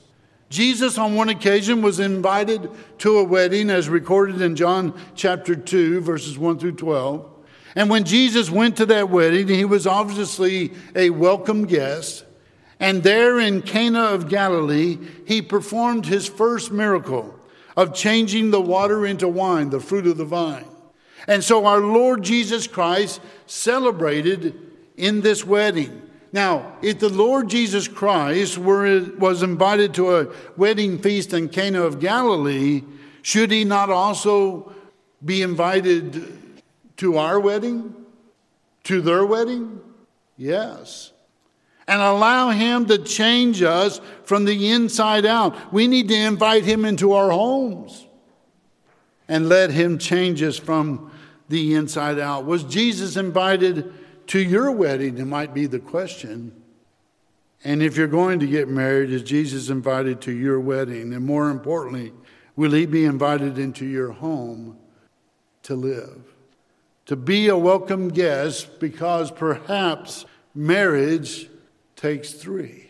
Jesus, 0.50 0.96
on 0.98 1.14
one 1.14 1.28
occasion, 1.28 1.82
was 1.82 2.00
invited 2.00 2.70
to 2.98 3.18
a 3.18 3.24
wedding, 3.24 3.70
as 3.70 3.88
recorded 3.88 4.40
in 4.40 4.56
John 4.56 4.98
chapter 5.14 5.54
2, 5.54 6.00
verses 6.00 6.38
1 6.38 6.58
through 6.58 6.72
12. 6.72 7.37
And 7.78 7.88
when 7.88 8.02
Jesus 8.02 8.50
went 8.50 8.76
to 8.78 8.86
that 8.86 9.08
wedding, 9.08 9.46
he 9.46 9.64
was 9.64 9.86
obviously 9.86 10.72
a 10.96 11.10
welcome 11.10 11.64
guest. 11.64 12.24
And 12.80 13.04
there 13.04 13.38
in 13.38 13.62
Cana 13.62 14.00
of 14.00 14.28
Galilee, 14.28 14.98
he 15.28 15.40
performed 15.42 16.04
his 16.04 16.26
first 16.26 16.72
miracle 16.72 17.38
of 17.76 17.94
changing 17.94 18.50
the 18.50 18.60
water 18.60 19.06
into 19.06 19.28
wine, 19.28 19.70
the 19.70 19.78
fruit 19.78 20.08
of 20.08 20.16
the 20.16 20.24
vine. 20.24 20.66
And 21.28 21.44
so 21.44 21.66
our 21.66 21.78
Lord 21.78 22.24
Jesus 22.24 22.66
Christ 22.66 23.20
celebrated 23.46 24.60
in 24.96 25.20
this 25.20 25.44
wedding. 25.44 26.02
Now, 26.32 26.78
if 26.82 26.98
the 26.98 27.10
Lord 27.10 27.48
Jesus 27.48 27.86
Christ 27.86 28.58
were, 28.58 29.04
was 29.18 29.44
invited 29.44 29.94
to 29.94 30.16
a 30.16 30.34
wedding 30.56 30.98
feast 30.98 31.32
in 31.32 31.48
Cana 31.48 31.82
of 31.82 32.00
Galilee, 32.00 32.82
should 33.22 33.52
he 33.52 33.62
not 33.62 33.88
also 33.88 34.72
be 35.24 35.42
invited 35.42 36.47
to 36.98 37.16
our 37.16 37.40
wedding? 37.40 37.94
To 38.84 39.00
their 39.00 39.24
wedding? 39.24 39.80
Yes 40.36 41.12
and 41.88 42.02
allow 42.02 42.50
Him 42.50 42.86
to 42.86 42.98
change 42.98 43.62
us 43.62 44.00
from 44.24 44.44
the 44.44 44.70
inside 44.70 45.24
out. 45.24 45.72
We 45.72 45.88
need 45.88 46.08
to 46.08 46.14
invite 46.14 46.64
Him 46.64 46.84
into 46.84 47.14
our 47.14 47.30
homes 47.30 48.06
and 49.26 49.48
let 49.48 49.70
Him 49.70 49.98
change 49.98 50.42
us 50.42 50.58
from 50.58 51.10
the 51.48 51.74
inside 51.74 52.18
out. 52.18 52.44
Was 52.44 52.62
Jesus 52.62 53.16
invited 53.16 53.92
to 54.28 54.38
your 54.38 54.70
wedding? 54.70 55.16
It 55.16 55.24
might 55.24 55.54
be 55.54 55.66
the 55.66 55.78
question. 55.78 56.52
And 57.64 57.82
if 57.82 57.96
you're 57.96 58.06
going 58.06 58.38
to 58.40 58.46
get 58.46 58.68
married, 58.68 59.10
is 59.10 59.22
Jesus 59.22 59.70
invited 59.70 60.20
to 60.22 60.32
your 60.32 60.60
wedding? 60.60 61.14
And 61.14 61.24
more 61.24 61.48
importantly, 61.48 62.12
will 62.54 62.72
He 62.72 62.84
be 62.84 63.06
invited 63.06 63.58
into 63.58 63.86
your 63.86 64.12
home 64.12 64.76
to 65.62 65.74
live? 65.74 66.20
To 67.08 67.16
be 67.16 67.48
a 67.48 67.56
welcome 67.56 68.08
guest 68.08 68.80
because 68.80 69.30
perhaps 69.30 70.26
marriage 70.54 71.48
takes 71.96 72.34
three. 72.34 72.86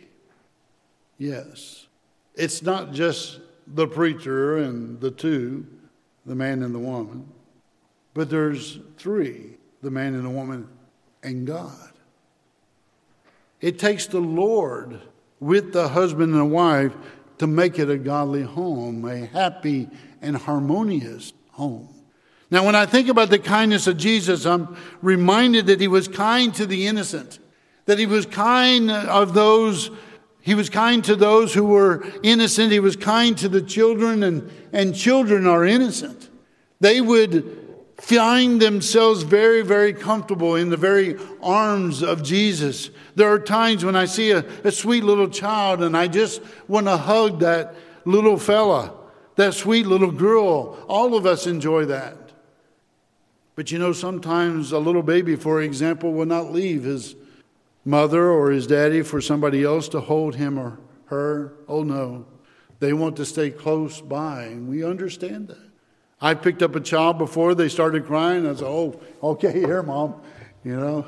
Yes. 1.19 1.87
It's 2.35 2.61
not 2.61 2.93
just 2.93 3.39
the 3.69 3.87
preacher 3.87 4.57
and 4.57 5.01
the 5.01 5.13
two, 5.13 5.69
the 6.27 6.35
man 6.35 6.65
and 6.65 6.75
the 6.75 6.81
woman, 6.81 7.29
but 8.13 8.29
there's 8.29 8.81
three 8.97 9.57
the 9.83 9.91
man 9.93 10.15
and 10.15 10.25
the 10.25 10.31
woman 10.31 10.69
and 11.23 11.47
God. 11.47 11.93
It 13.61 13.79
takes 13.79 14.09
the 14.09 14.19
Lord 14.19 15.01
with 15.39 15.73
the 15.73 15.91
husband 15.91 16.33
and 16.33 16.41
the 16.41 16.45
wife 16.45 16.93
to 17.39 17.47
make 17.47 17.79
it 17.79 17.89
a 17.89 17.97
godly 17.97 18.43
home, 18.43 19.05
a 19.05 19.27
happy 19.27 19.89
and 20.21 20.37
harmonious 20.37 21.33
home. 21.53 21.98
Now, 22.51 22.65
when 22.65 22.75
I 22.75 22.87
think 22.87 23.09
about 23.09 23.29
the 23.29 23.39
kindness 23.39 23.87
of 23.87 23.99
Jesus, 23.99 24.47
I'm 24.47 24.77
reminded 25.03 25.67
that 25.67 25.81
he 25.81 25.89
was 25.89 26.09
kind 26.09 26.55
to 26.55 26.67
the 26.67 26.87
innocent 26.87 27.39
that 27.89 27.99
he 27.99 28.05
was 28.05 28.27
kind 28.27 28.91
of 28.91 29.33
those 29.33 29.91
he 30.43 30.55
was 30.55 30.69
kind 30.69 31.03
to 31.05 31.17
those 31.17 31.55
who 31.55 31.65
were 31.65 32.07
innocent 32.23 32.71
he 32.71 32.81
was 32.81 32.97
kind 32.97 33.37
to 33.39 33.49
the 33.49 33.63
children 33.63 34.23
and, 34.23 34.51
and 34.75 34.95
children 34.95 35.47
are 35.47 35.65
innocent. 35.65 36.29
They 36.81 37.01
would 37.01 37.67
find 37.97 38.61
themselves 38.61 39.23
very 39.23 39.63
very 39.63 39.95
comfortable 39.95 40.55
in 40.55 40.69
the 40.69 40.77
very 40.77 41.17
arms 41.43 42.03
of 42.03 42.23
jesus. 42.23 42.91
There 43.15 43.33
are 43.33 43.39
times 43.39 43.85
when 43.85 43.97
i 43.97 44.05
see 44.05 44.33
a, 44.33 44.45
a 44.65 44.71
sweet 44.71 45.03
little 45.03 45.29
child 45.29 45.83
and 45.83 45.97
i 45.97 46.07
just 46.07 46.43
want 46.69 46.87
to 46.87 46.97
hug 46.99 47.41
that 47.41 47.75
little 48.05 48.39
fella 48.39 48.93
that 49.37 49.55
sweet 49.55 49.87
little 49.87 50.11
girl. 50.11 50.77
All 50.89 51.17
of 51.17 51.25
us 51.25 51.47
enjoy 51.47 51.87
that 51.87 52.28
but 53.59 53.73
you 53.73 53.79
know 53.81 53.93
sometimes 53.93 54.71
a 54.71 54.79
little 54.79 55.03
baby 55.03 55.35
for 55.35 55.61
example 55.61 56.13
will 56.13 56.27
not 56.27 56.53
leave 56.53 56.85
his 56.85 57.17
mother 57.85 58.31
or 58.31 58.53
his 58.53 58.69
daddy 58.69 59.03
for 59.03 59.21
somebody 59.21 59.65
else 59.65 59.89
to 59.89 59.99
hold 59.99 60.37
him 60.37 60.57
or 60.57 60.79
her. 61.07 61.55
Oh 61.67 61.83
no. 61.83 62.25
They 62.79 62.93
want 62.93 63.17
to 63.17 63.25
stay 63.25 63.51
close 63.51 64.01
by, 64.01 64.45
and 64.45 64.69
we 64.69 64.85
understand 64.85 65.49
that. 65.49 65.71
I 66.21 66.35
picked 66.35 66.63
up 66.63 66.77
a 66.77 66.81
child 66.81 67.19
before 67.19 67.57
they 67.57 67.69
started 67.69 68.07
crying. 68.07 68.47
I 68.47 68.55
said, 68.55 68.69
Oh, 68.69 69.01
okay, 69.25 69.51
here, 69.67 69.83
mom. 69.83 70.23
You 70.63 70.77
know, 70.77 71.07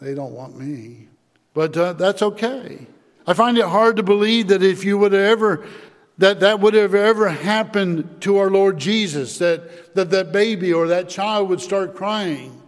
they 0.00 0.14
don't 0.14 0.34
want 0.34 0.56
me. 0.56 1.08
But 1.52 1.76
uh, 1.76 1.94
that's 1.94 2.22
okay. 2.22 2.86
I 3.26 3.32
find 3.32 3.58
it 3.58 3.64
hard 3.64 3.96
to 3.96 4.04
believe 4.04 4.46
that 4.48 4.62
if 4.62 4.84
you 4.84 4.98
would 4.98 5.14
ever, 5.14 5.66
that 6.18 6.40
that 6.40 6.60
would 6.60 6.74
have 6.74 6.94
ever 6.94 7.28
happened 7.28 8.20
to 8.20 8.38
our 8.38 8.50
Lord 8.50 8.78
Jesus, 8.78 9.38
that, 9.38 9.94
that 9.94 10.10
that 10.10 10.32
baby 10.32 10.72
or 10.72 10.88
that 10.88 11.08
child 11.08 11.48
would 11.48 11.60
start 11.60 11.96
crying, 11.96 12.60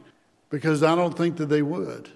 because 0.50 0.82
I 0.82 0.94
don't 0.96 1.16
think 1.16 1.36
that 1.36 1.46
they 1.46 1.62
would. 1.62 2.10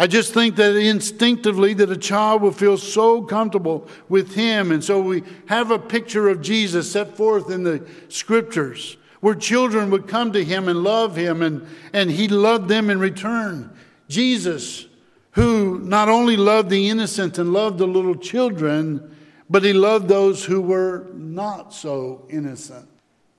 I 0.00 0.06
just 0.06 0.32
think 0.32 0.56
that 0.56 0.76
instinctively 0.76 1.74
that 1.74 1.90
a 1.90 1.96
child 1.96 2.40
will 2.40 2.52
feel 2.52 2.78
so 2.78 3.20
comfortable 3.20 3.86
with 4.08 4.34
him. 4.34 4.72
And 4.72 4.82
so 4.82 4.98
we 4.98 5.22
have 5.46 5.70
a 5.70 5.78
picture 5.78 6.30
of 6.30 6.40
Jesus 6.40 6.90
set 6.90 7.18
forth 7.18 7.50
in 7.50 7.64
the 7.64 7.86
scriptures 8.08 8.96
where 9.20 9.34
children 9.34 9.90
would 9.90 10.08
come 10.08 10.32
to 10.32 10.42
him 10.42 10.68
and 10.68 10.82
love 10.82 11.16
him 11.16 11.42
and, 11.42 11.66
and 11.92 12.10
he 12.10 12.28
loved 12.28 12.68
them 12.68 12.88
in 12.88 12.98
return. 12.98 13.70
Jesus, 14.08 14.86
who 15.32 15.78
not 15.80 16.08
only 16.08 16.38
loved 16.38 16.70
the 16.70 16.88
innocent 16.88 17.36
and 17.36 17.52
loved 17.52 17.76
the 17.76 17.86
little 17.86 18.16
children, 18.16 19.09
but 19.50 19.64
he 19.64 19.72
loved 19.72 20.08
those 20.08 20.44
who 20.44 20.62
were 20.62 21.06
not 21.12 21.74
so 21.74 22.24
innocent, 22.30 22.88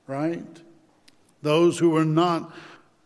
right? 0.06 0.62
Those 1.42 1.80
who 1.80 1.92
were 1.92 2.06
not 2.06 2.54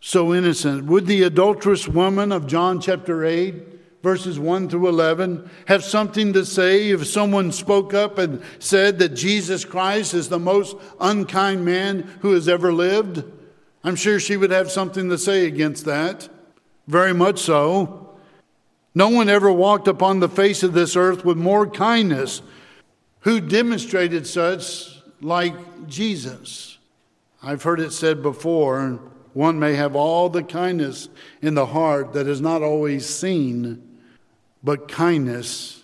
so 0.01 0.33
innocent. 0.33 0.85
Would 0.85 1.05
the 1.05 1.23
adulterous 1.23 1.87
woman 1.87 2.31
of 2.31 2.47
John 2.47 2.81
chapter 2.81 3.23
8 3.23 3.75
verses 4.05 4.37
1 4.37 4.69
through 4.69 4.87
11, 4.87 5.49
have 5.65 5.83
something 5.83 6.31
to 6.31 6.45
say 6.45 6.91
if 6.91 7.07
someone 7.07 7.51
spoke 7.51 7.91
up 7.91 8.19
and 8.19 8.39
said 8.59 8.99
that 8.99 9.15
Jesus 9.15 9.65
Christ 9.65 10.13
is 10.13 10.29
the 10.29 10.37
most 10.37 10.77
unkind 10.99 11.65
man 11.65 12.01
who 12.19 12.33
has 12.33 12.47
ever 12.47 12.71
lived? 12.71 13.23
I'm 13.83 13.95
sure 13.95 14.19
she 14.19 14.37
would 14.37 14.51
have 14.51 14.69
something 14.71 15.09
to 15.09 15.17
say 15.17 15.47
against 15.47 15.85
that. 15.85 16.29
Very 16.85 17.15
much 17.15 17.39
so. 17.39 18.15
No 18.93 19.09
one 19.09 19.27
ever 19.27 19.51
walked 19.51 19.87
upon 19.87 20.19
the 20.19 20.29
face 20.29 20.61
of 20.61 20.73
this 20.73 20.95
earth 20.95 21.25
with 21.25 21.37
more 21.37 21.65
kindness 21.65 22.43
who 23.25 23.41
demonstrated 23.41 24.27
such 24.27 25.01
like 25.19 25.87
Jesus. 25.87 26.77
I've 27.41 27.63
heard 27.63 27.79
it 27.79 27.91
said 27.91 28.21
before 28.21 28.99
one 29.33 29.57
may 29.59 29.73
have 29.73 29.95
all 29.95 30.29
the 30.29 30.43
kindness 30.43 31.09
in 31.41 31.55
the 31.55 31.65
heart 31.65 32.13
that 32.13 32.27
is 32.27 32.39
not 32.39 32.61
always 32.61 33.05
seen, 33.05 33.99
but 34.63 34.87
kindness 34.87 35.83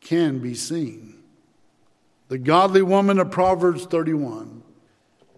can 0.00 0.38
be 0.38 0.54
seen. 0.54 1.22
The 2.28 2.38
godly 2.38 2.82
woman 2.82 3.18
of 3.18 3.30
Proverbs 3.30 3.84
31. 3.84 4.62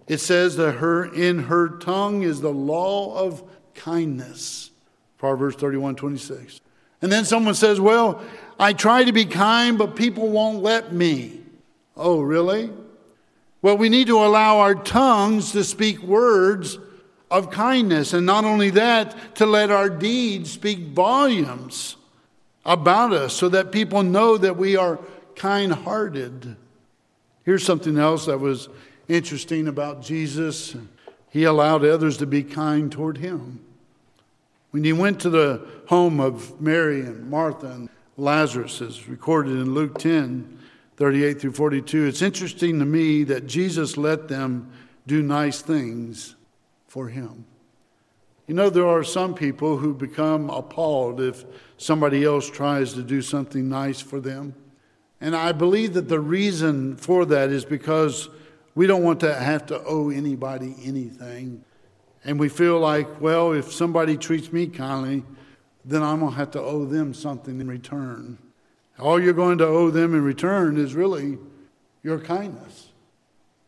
It 0.07 0.19
says 0.19 0.55
that 0.57 0.73
her 0.75 1.05
in 1.05 1.45
her 1.45 1.79
tongue 1.79 2.23
is 2.23 2.43
the 2.43 2.53
law 2.53 3.19
of 3.19 3.43
kindness. 3.75 4.71
Proverbs 5.19 5.57
31, 5.57 5.97
26. 5.97 6.61
And 7.03 7.11
then 7.11 7.25
someone 7.25 7.55
says, 7.55 7.81
Well, 7.81 8.23
I 8.59 8.73
try 8.73 9.05
to 9.05 9.13
be 9.13 9.25
kind, 9.25 9.77
but 9.79 9.97
people 9.97 10.29
won't 10.29 10.63
let 10.63 10.93
me. 10.93 11.41
Oh, 11.97 12.21
really? 12.21 12.71
Well, 13.63 13.77
we 13.77 13.89
need 13.89 14.09
to 14.09 14.19
allow 14.19 14.59
our 14.59 14.75
tongues 14.75 15.53
to 15.53 15.65
speak 15.65 16.03
words 16.03 16.79
of 17.31 17.51
kindness. 17.51 18.13
And 18.13 18.27
not 18.27 18.45
only 18.45 18.71
that, 18.71 19.37
to 19.37 19.47
let 19.47 19.71
our 19.71 19.89
deeds 19.89 20.53
speak 20.53 20.81
volumes 20.89 21.97
about 22.65 23.13
us 23.13 23.35
so 23.35 23.49
that 23.49 23.73
people 23.73 24.03
know 24.03 24.37
that 24.37 24.57
we 24.57 24.77
are 24.77 24.99
kind 25.35 25.73
hearted. 25.73 26.57
Here's 27.45 27.65
something 27.65 27.99
else 27.99 28.27
that 28.27 28.39
was 28.39 28.69
interesting 29.09 29.69
about 29.69 30.03
Jesus 30.03 30.77
he 31.31 31.43
allowed 31.43 31.85
others 31.85 32.19
to 32.19 32.27
be 32.27 32.45
kind 32.45 32.93
toward 32.93 33.19
him. 33.19 33.59
When 34.71 34.85
he 34.85 34.93
went 34.93 35.21
to 35.23 35.31
the 35.31 35.67
home 35.89 36.21
of 36.21 36.61
Mary 36.61 37.01
and 37.01 37.29
Martha 37.29 37.67
and 37.67 37.89
Lazarus, 38.17 38.81
as 38.81 39.09
recorded 39.09 39.53
in 39.53 39.75
Luke 39.75 39.99
10 39.99 40.61
38 40.97 41.41
through 41.41 41.53
42, 41.53 42.07
it's 42.07 42.23
interesting 42.23 42.79
to 42.79 42.85
me 42.85 43.25
that 43.25 43.49
Jesus 43.49 43.97
let 43.97 44.29
them 44.29 44.71
do 45.09 45.23
nice 45.23 45.61
things 45.61 46.37
for 46.87 47.09
him. 47.09 47.45
You 48.47 48.55
know, 48.55 48.71
there 48.71 48.87
are 48.87 49.03
some 49.03 49.35
people 49.35 49.79
who 49.79 49.93
become 49.93 50.51
appalled 50.51 51.21
if 51.21 51.45
somebody 51.79 52.25
else 52.25 52.49
tries 52.49 52.93
to 52.93 53.03
do 53.03 53.23
something 53.23 53.69
nice 53.69 54.01
for 54.01 54.21
them. 54.21 54.55
And 55.21 55.35
I 55.35 55.53
believe 55.53 55.95
that 55.95 56.09
the 56.09 56.21
reason 56.21 56.97
for 56.97 57.25
that 57.27 57.51
is 57.51 57.65
because 57.65 58.29
we 58.75 58.87
don't 58.87 59.03
want 59.03 59.21
to 59.21 59.35
have 59.35 59.67
to 59.67 59.83
owe 59.85 60.11
anybody 60.11 60.77
anything. 60.85 61.65
And 62.25 62.39
we 62.39 62.49
feel 62.49 62.79
like, 62.79 63.21
well, 63.21 63.53
if 63.53 63.73
somebody 63.73 64.17
treats 64.17 64.53
me 64.53 64.67
kindly, 64.67 65.25
then 65.85 66.03
I'm 66.03 66.21
going 66.21 66.33
to 66.33 66.39
have 66.39 66.51
to 66.53 66.61
owe 66.61 66.85
them 66.85 67.15
something 67.15 67.61
in 67.61 67.69
return. 67.69 68.39
All 68.99 69.21
you're 69.21 69.33
going 69.33 69.59
to 69.59 69.67
owe 69.67 69.91
them 69.91 70.15
in 70.15 70.23
return 70.23 70.77
is 70.77 70.95
really 70.95 71.39
your 72.03 72.19
kindness. 72.19 72.89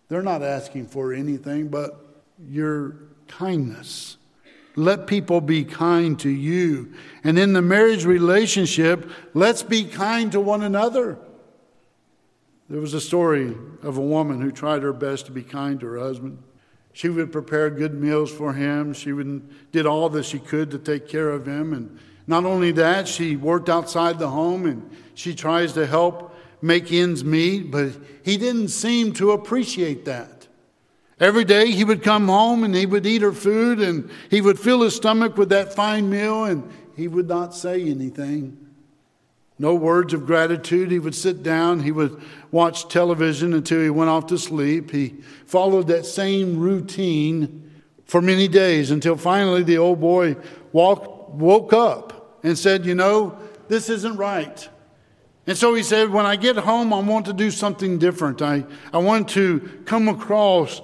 They're 0.09 0.23
not 0.23 0.43
asking 0.43 0.87
for 0.87 1.13
anything 1.13 1.69
but 1.69 2.01
your 2.49 2.97
kindness. 3.29 4.17
Let 4.77 5.07
people 5.07 5.41
be 5.41 5.65
kind 5.65 6.19
to 6.21 6.29
you. 6.29 6.93
And 7.25 7.39
in 7.39 7.55
the 7.55 7.63
marriage 7.63 8.05
relationship, 8.05 9.11
let's 9.33 9.63
be 9.63 9.85
kind 9.85 10.31
to 10.33 10.41
one 10.41 10.63
another. 10.63 11.19
There 12.69 12.81
was 12.81 12.95
a 12.95 13.01
story 13.01 13.57
of 13.83 13.97
a 13.97 14.03
woman 14.03 14.41
who 14.41 14.53
tried 14.53 14.83
her 14.83 14.93
best 14.93 15.27
to 15.27 15.33
be 15.33 15.43
kind 15.43 15.81
to 15.81 15.87
her 15.87 15.99
husband. 15.99 16.43
She 16.93 17.09
would 17.09 17.33
prepare 17.33 17.71
good 17.71 17.95
meals 17.95 18.31
for 18.31 18.53
him. 18.53 18.93
She 18.93 19.13
would, 19.13 19.71
did 19.73 19.87
all 19.87 20.09
that 20.11 20.25
she 20.25 20.39
could 20.39 20.71
to 20.73 20.79
take 20.79 21.09
care 21.09 21.31
of 21.31 21.47
him. 21.47 21.73
And 21.73 21.99
not 22.27 22.45
only 22.45 22.73
that, 22.73 23.07
she 23.07 23.37
worked 23.37 23.69
outside 23.69 24.19
the 24.19 24.29
home 24.29 24.67
and 24.67 24.91
she 25.15 25.35
tries 25.35 25.73
to 25.75 25.87
help 25.87 26.35
make 26.61 26.93
ends 26.93 27.25
meet, 27.25 27.71
but 27.71 27.93
he 28.25 28.37
didn't 28.37 28.69
seem 28.69 29.13
to 29.15 29.33
appreciate 29.33 30.05
that. 30.07 30.49
Every 31.19 31.45
day 31.45 31.71
he 31.71 31.85
would 31.85 32.03
come 32.03 32.29
home 32.29 32.65
and 32.65 32.75
he 32.75 32.85
would 32.85 33.07
eat 33.07 33.23
her 33.23 33.33
food 33.33 33.81
and 33.81 34.11
he 34.29 34.41
would 34.41 34.59
fill 34.59 34.83
his 34.83 34.95
stomach 34.95 35.37
with 35.37 35.49
that 35.51 35.73
fine 35.73 36.11
meal 36.11 36.45
and 36.45 36.69
he 36.97 37.09
would 37.09 37.29
not 37.29 37.55
say 37.55 37.83
anything. 37.83 38.59
No 39.59 39.75
words 39.75 40.13
of 40.13 40.27
gratitude. 40.27 40.91
He 40.91 40.99
would 40.99 41.15
sit 41.15 41.43
down, 41.43 41.81
he 41.81 41.93
would 41.93 42.21
watch 42.51 42.89
television 42.89 43.55
until 43.55 43.81
he 43.81 43.89
went 43.89 44.11
off 44.11 44.27
to 44.27 44.37
sleep. 44.37 44.91
He 44.91 45.15
followed 45.47 45.87
that 45.87 46.05
same 46.05 46.59
routine 46.59 47.71
for 48.05 48.21
many 48.21 48.49
days 48.49 48.91
until 48.91 49.17
finally 49.17 49.63
the 49.63 49.79
old 49.79 50.01
boy 50.01 50.37
walked, 50.73 51.31
woke 51.31 51.73
up 51.73 52.16
and 52.43 52.59
said, 52.59 52.87
You 52.87 52.95
know, 52.95 53.39
this 53.69 53.89
isn't 53.89 54.17
right. 54.17 54.69
And 55.47 55.57
so 55.57 55.75
he 55.75 55.83
said, 55.83 56.11
When 56.11 56.27
I 56.27 56.37
get 56.37 56.57
home, 56.57 56.93
I 56.93 57.01
want 57.01 57.27
to 57.27 57.33
do 57.33 57.51
something 57.51 57.99
different. 57.99 58.43
I, 58.43 58.65
I 58.93 58.99
want 58.99 59.29
to 59.31 59.83
come 59.85 60.09
across 60.09 60.81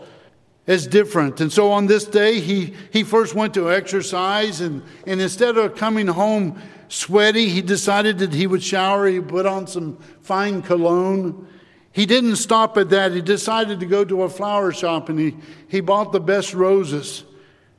as 0.66 0.86
different. 0.86 1.40
And 1.40 1.52
so 1.52 1.72
on 1.72 1.86
this 1.86 2.04
day, 2.04 2.40
he, 2.40 2.74
he 2.92 3.02
first 3.02 3.34
went 3.34 3.54
to 3.54 3.72
exercise, 3.72 4.60
and, 4.60 4.82
and 5.06 5.20
instead 5.20 5.56
of 5.56 5.76
coming 5.76 6.06
home 6.06 6.60
sweaty, 6.88 7.48
he 7.48 7.62
decided 7.62 8.18
that 8.18 8.32
he 8.32 8.46
would 8.46 8.62
shower. 8.62 9.06
He 9.06 9.20
put 9.20 9.46
on 9.46 9.66
some 9.66 9.96
fine 10.20 10.62
cologne. 10.62 11.48
He 11.92 12.06
didn't 12.06 12.36
stop 12.36 12.76
at 12.78 12.90
that. 12.90 13.12
He 13.12 13.20
decided 13.20 13.80
to 13.80 13.86
go 13.86 14.04
to 14.04 14.22
a 14.22 14.28
flower 14.28 14.72
shop 14.72 15.08
and 15.08 15.18
he, 15.18 15.36
he 15.68 15.80
bought 15.80 16.12
the 16.12 16.20
best 16.20 16.54
roses. 16.54 17.24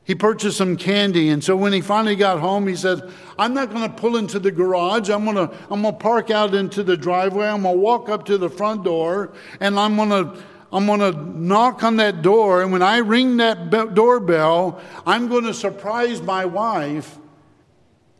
He 0.05 0.15
purchased 0.15 0.57
some 0.57 0.75
candy. 0.75 1.29
And 1.29 1.43
so 1.43 1.55
when 1.55 1.71
he 1.71 1.79
finally 1.79 2.15
got 2.15 2.39
home, 2.39 2.67
he 2.67 2.75
said, 2.75 3.09
I'm 3.39 3.53
not 3.53 3.69
going 3.69 3.89
to 3.89 3.95
pull 3.95 4.17
into 4.17 4.37
the 4.37 4.51
garage. 4.51 5.09
I'm 5.09 5.23
going 5.23 5.37
to 5.37 5.55
I'm 5.69 5.81
going 5.81 5.93
to 5.93 5.99
park 5.99 6.29
out 6.29 6.53
into 6.53 6.83
the 6.83 6.97
driveway. 6.97 7.47
I'm 7.47 7.63
going 7.63 7.75
to 7.75 7.81
walk 7.81 8.09
up 8.09 8.25
to 8.25 8.37
the 8.37 8.49
front 8.49 8.83
door 8.83 9.33
and 9.59 9.79
I'm 9.79 9.95
going 9.95 10.09
to 10.09 10.43
I'm 10.73 10.87
going 10.87 11.01
to 11.01 11.11
knock 11.11 11.83
on 11.83 11.97
that 11.97 12.23
door, 12.23 12.63
and 12.63 12.71
when 12.71 12.81
I 12.81 12.97
ring 12.97 13.37
that 13.37 13.69
be- 13.69 13.93
doorbell, 13.93 14.81
I'm 15.05 15.27
going 15.27 15.43
to 15.43 15.53
surprise 15.53 16.19
my 16.19 16.45
wife 16.45 17.15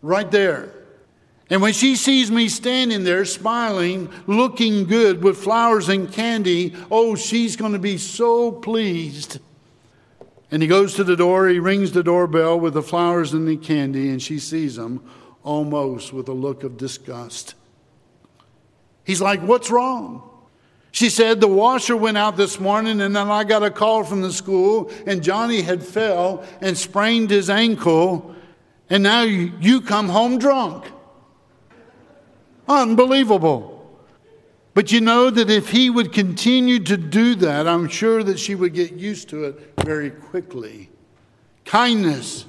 right 0.04 0.30
there. 0.30 0.72
And 1.50 1.64
when 1.64 1.74
she 1.74 1.96
sees 1.96 2.30
me 2.30 2.50
standing 2.50 3.06
there 3.06 3.26
smiling, 3.26 4.08
looking 4.28 4.86
good 4.86 5.24
with 5.24 5.40
flowers 5.40 5.90
and 5.90 6.12
candy, 6.12 6.76
oh, 6.92 7.16
she's 7.16 7.56
going 7.56 7.74
to 7.74 7.80
be 7.80 7.98
so 7.98 8.52
pleased. 8.52 9.40
And 10.54 10.62
he 10.62 10.68
goes 10.68 10.94
to 10.94 11.04
the 11.04 11.16
door, 11.16 11.50
he 11.50 11.58
rings 11.58 11.94
the 11.94 12.04
doorbell 12.04 12.60
with 12.60 12.76
the 12.76 12.84
flowers 12.84 13.34
and 13.34 13.48
the 13.48 13.58
candy, 13.58 14.10
and 14.10 14.22
she 14.22 14.38
sees 14.38 14.78
him 14.78 15.02
almost 15.42 16.14
with 16.14 16.28
a 16.28 16.34
look 16.34 16.64
of 16.64 16.78
disgust. 16.78 17.56
He's 19.04 19.20
like, 19.20 19.42
What's 19.42 19.72
wrong? 19.72 20.30
She 20.92 21.10
said, 21.10 21.42
The 21.42 21.48
washer 21.48 21.98
went 21.98 22.20
out 22.20 22.38
this 22.38 22.60
morning, 22.60 23.02
and 23.02 23.16
then 23.16 23.32
I 23.32 23.46
got 23.46 23.64
a 23.64 23.72
call 23.72 24.04
from 24.04 24.22
the 24.22 24.32
school, 24.32 24.92
and 25.08 25.24
Johnny 25.24 25.64
had 25.64 25.82
fell 25.82 26.46
and 26.62 26.78
sprained 26.78 27.32
his 27.32 27.50
ankle, 27.50 28.36
and 28.92 29.02
now 29.02 29.24
you 29.24 29.82
come 29.82 30.08
home 30.08 30.38
drunk. 30.38 30.86
Unbelievable. 32.68 33.73
But 34.74 34.92
you 34.92 35.02
know 35.02 35.30
that 35.30 35.50
if 35.50 35.70
he 35.70 35.90
would 35.90 36.12
continue 36.12 36.80
to 36.80 36.98
do 36.98 37.36
that, 37.36 37.68
I'm 37.68 37.88
sure 37.88 38.24
that 38.24 38.40
she 38.40 38.56
would 38.56 38.74
get 38.74 38.94
used 38.94 39.30
to 39.30 39.46
it 39.46 39.74
very 39.84 40.10
quickly. 40.10 40.90
Kindness, 41.66 42.46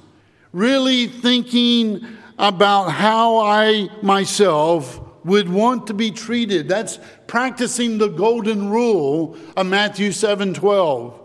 really 0.53 1.07
thinking 1.07 2.07
about 2.39 2.91
how 2.91 3.39
I 3.39 3.89
myself 4.03 5.01
would 5.25 5.49
want 5.49 5.87
to 5.89 5.95
be 5.95 6.11
treated. 6.11 6.69
That's 6.69 6.99
practicing 7.27 7.99
the 7.99 8.09
golden 8.09 8.71
rule 8.71 9.37
of 9.57 9.67
Matthew 9.67 10.13
7 10.13 10.55
12. 10.55 11.21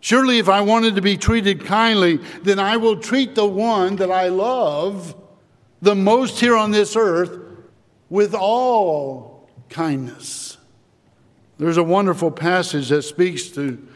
Surely, 0.00 0.38
if 0.38 0.48
I 0.48 0.62
wanted 0.62 0.94
to 0.94 1.02
be 1.02 1.18
treated 1.18 1.64
kindly, 1.66 2.18
then 2.42 2.58
I 2.58 2.78
will 2.78 2.96
treat 2.96 3.34
the 3.34 3.46
one 3.46 3.96
that 3.96 4.10
I 4.10 4.28
love 4.28 5.14
the 5.82 5.94
most 5.94 6.40
here 6.40 6.56
on 6.56 6.70
this 6.70 6.96
earth 6.96 7.38
with 8.08 8.34
all 8.34 9.29
kindness. 9.70 10.58
There's 11.58 11.76
a 11.76 11.82
wonderful 11.82 12.30
passage 12.30 12.90
that 12.90 13.02
speaks 13.02 13.48
to 13.50 13.86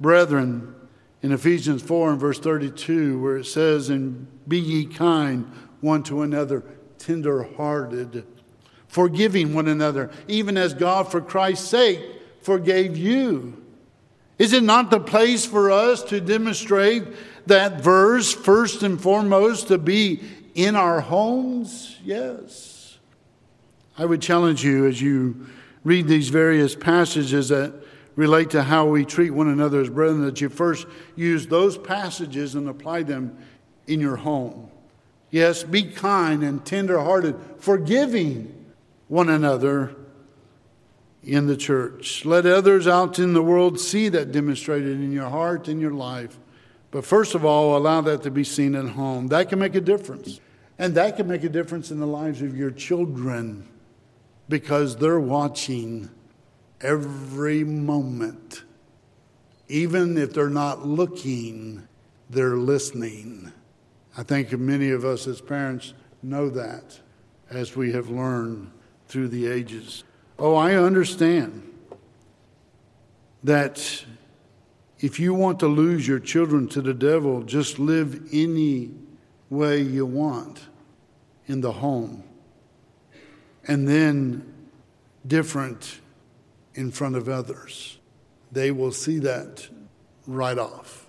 brethren 0.00 0.74
in 1.22 1.32
Ephesians 1.32 1.82
4 1.82 2.12
and 2.12 2.20
verse 2.20 2.38
32, 2.38 3.20
where 3.20 3.36
it 3.36 3.46
says, 3.46 3.88
And 3.88 4.26
be 4.48 4.58
ye 4.58 4.86
kind 4.86 5.50
one 5.80 6.02
to 6.04 6.22
another, 6.22 6.64
tender 6.98 7.42
hearted 7.42 8.24
forgiving 8.88 9.54
one 9.54 9.68
another, 9.68 10.10
even 10.26 10.56
as 10.56 10.74
God, 10.74 11.10
for 11.10 11.20
Christ's 11.20 11.68
sake, 11.68 12.00
forgave 12.40 12.96
you. 12.96 13.62
Is 14.38 14.52
it 14.52 14.62
not 14.62 14.90
the 14.90 15.00
place 15.00 15.44
for 15.44 15.70
us 15.70 16.02
to 16.04 16.20
demonstrate 16.20 17.04
that 17.46 17.80
verse, 17.80 18.32
first 18.32 18.82
and 18.82 19.00
foremost, 19.00 19.68
to 19.68 19.78
be 19.78 20.22
in 20.54 20.74
our 20.74 21.00
homes? 21.00 21.96
Yes. 22.02 22.77
I 23.98 24.04
would 24.04 24.22
challenge 24.22 24.64
you 24.64 24.86
as 24.86 25.02
you 25.02 25.46
read 25.82 26.06
these 26.06 26.28
various 26.28 26.76
passages 26.76 27.48
that 27.48 27.74
relate 28.14 28.50
to 28.50 28.62
how 28.62 28.86
we 28.86 29.04
treat 29.04 29.30
one 29.30 29.48
another 29.48 29.80
as 29.80 29.90
brethren 29.90 30.24
that 30.24 30.40
you 30.40 30.48
first 30.48 30.86
use 31.16 31.48
those 31.48 31.76
passages 31.76 32.54
and 32.54 32.68
apply 32.68 33.02
them 33.02 33.36
in 33.88 34.00
your 34.00 34.16
home. 34.16 34.70
Yes, 35.30 35.64
be 35.64 35.82
kind 35.82 36.44
and 36.44 36.64
tenderhearted, 36.64 37.36
forgiving 37.58 38.66
one 39.08 39.28
another 39.28 39.96
in 41.24 41.46
the 41.46 41.56
church. 41.56 42.24
Let 42.24 42.46
others 42.46 42.86
out 42.86 43.18
in 43.18 43.34
the 43.34 43.42
world 43.42 43.80
see 43.80 44.08
that 44.10 44.30
demonstrated 44.30 45.00
in 45.00 45.10
your 45.10 45.28
heart 45.28 45.66
and 45.66 45.80
your 45.80 45.92
life. 45.92 46.38
But 46.92 47.04
first 47.04 47.34
of 47.34 47.44
all, 47.44 47.76
allow 47.76 48.00
that 48.02 48.22
to 48.22 48.30
be 48.30 48.44
seen 48.44 48.76
at 48.76 48.90
home. 48.90 49.26
That 49.28 49.48
can 49.48 49.58
make 49.58 49.74
a 49.74 49.80
difference. 49.80 50.40
And 50.78 50.94
that 50.94 51.16
can 51.16 51.26
make 51.26 51.42
a 51.42 51.48
difference 51.48 51.90
in 51.90 51.98
the 51.98 52.06
lives 52.06 52.40
of 52.40 52.56
your 52.56 52.70
children 52.70 53.68
because 54.48 54.96
they're 54.96 55.20
watching 55.20 56.08
every 56.80 57.64
moment. 57.64 58.62
Even 59.68 60.16
if 60.16 60.32
they're 60.32 60.48
not 60.48 60.86
looking, 60.86 61.86
they're 62.30 62.56
listening. 62.56 63.52
I 64.16 64.22
think 64.22 64.52
many 64.52 64.90
of 64.90 65.04
us 65.04 65.26
as 65.26 65.40
parents 65.40 65.92
know 66.22 66.48
that 66.50 66.98
as 67.50 67.76
we 67.76 67.92
have 67.92 68.08
learned 68.08 68.70
through 69.06 69.28
the 69.28 69.46
ages. 69.46 70.04
Oh, 70.38 70.54
I 70.54 70.74
understand 70.74 71.64
that 73.44 74.04
if 75.00 75.20
you 75.20 75.34
want 75.34 75.60
to 75.60 75.66
lose 75.66 76.08
your 76.08 76.18
children 76.18 76.68
to 76.68 76.82
the 76.82 76.94
devil, 76.94 77.42
just 77.42 77.78
live 77.78 78.28
any 78.32 78.90
way 79.50 79.80
you 79.80 80.04
want 80.04 80.66
in 81.46 81.60
the 81.60 81.72
home. 81.72 82.24
And 83.68 83.86
then 83.86 84.52
different 85.26 86.00
in 86.74 86.90
front 86.90 87.16
of 87.16 87.28
others. 87.28 87.98
They 88.50 88.70
will 88.70 88.92
see 88.92 89.18
that 89.20 89.68
right 90.26 90.58
off. 90.58 91.06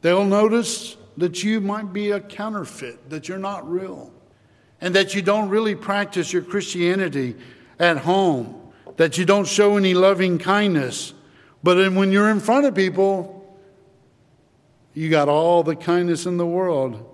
They'll 0.00 0.24
notice 0.24 0.96
that 1.16 1.42
you 1.42 1.60
might 1.60 1.92
be 1.92 2.12
a 2.12 2.20
counterfeit, 2.20 3.10
that 3.10 3.28
you're 3.28 3.38
not 3.38 3.68
real, 3.68 4.12
and 4.80 4.94
that 4.94 5.14
you 5.14 5.22
don't 5.22 5.48
really 5.48 5.74
practice 5.74 6.32
your 6.32 6.42
Christianity 6.42 7.36
at 7.78 7.98
home, 7.98 8.72
that 8.96 9.18
you 9.18 9.24
don't 9.24 9.46
show 9.46 9.76
any 9.76 9.94
loving 9.94 10.38
kindness. 10.38 11.12
But 11.62 11.92
when 11.92 12.12
you're 12.12 12.30
in 12.30 12.40
front 12.40 12.66
of 12.66 12.74
people, 12.74 13.58
you 14.94 15.10
got 15.10 15.28
all 15.28 15.62
the 15.62 15.76
kindness 15.76 16.26
in 16.26 16.36
the 16.36 16.46
world. 16.46 17.04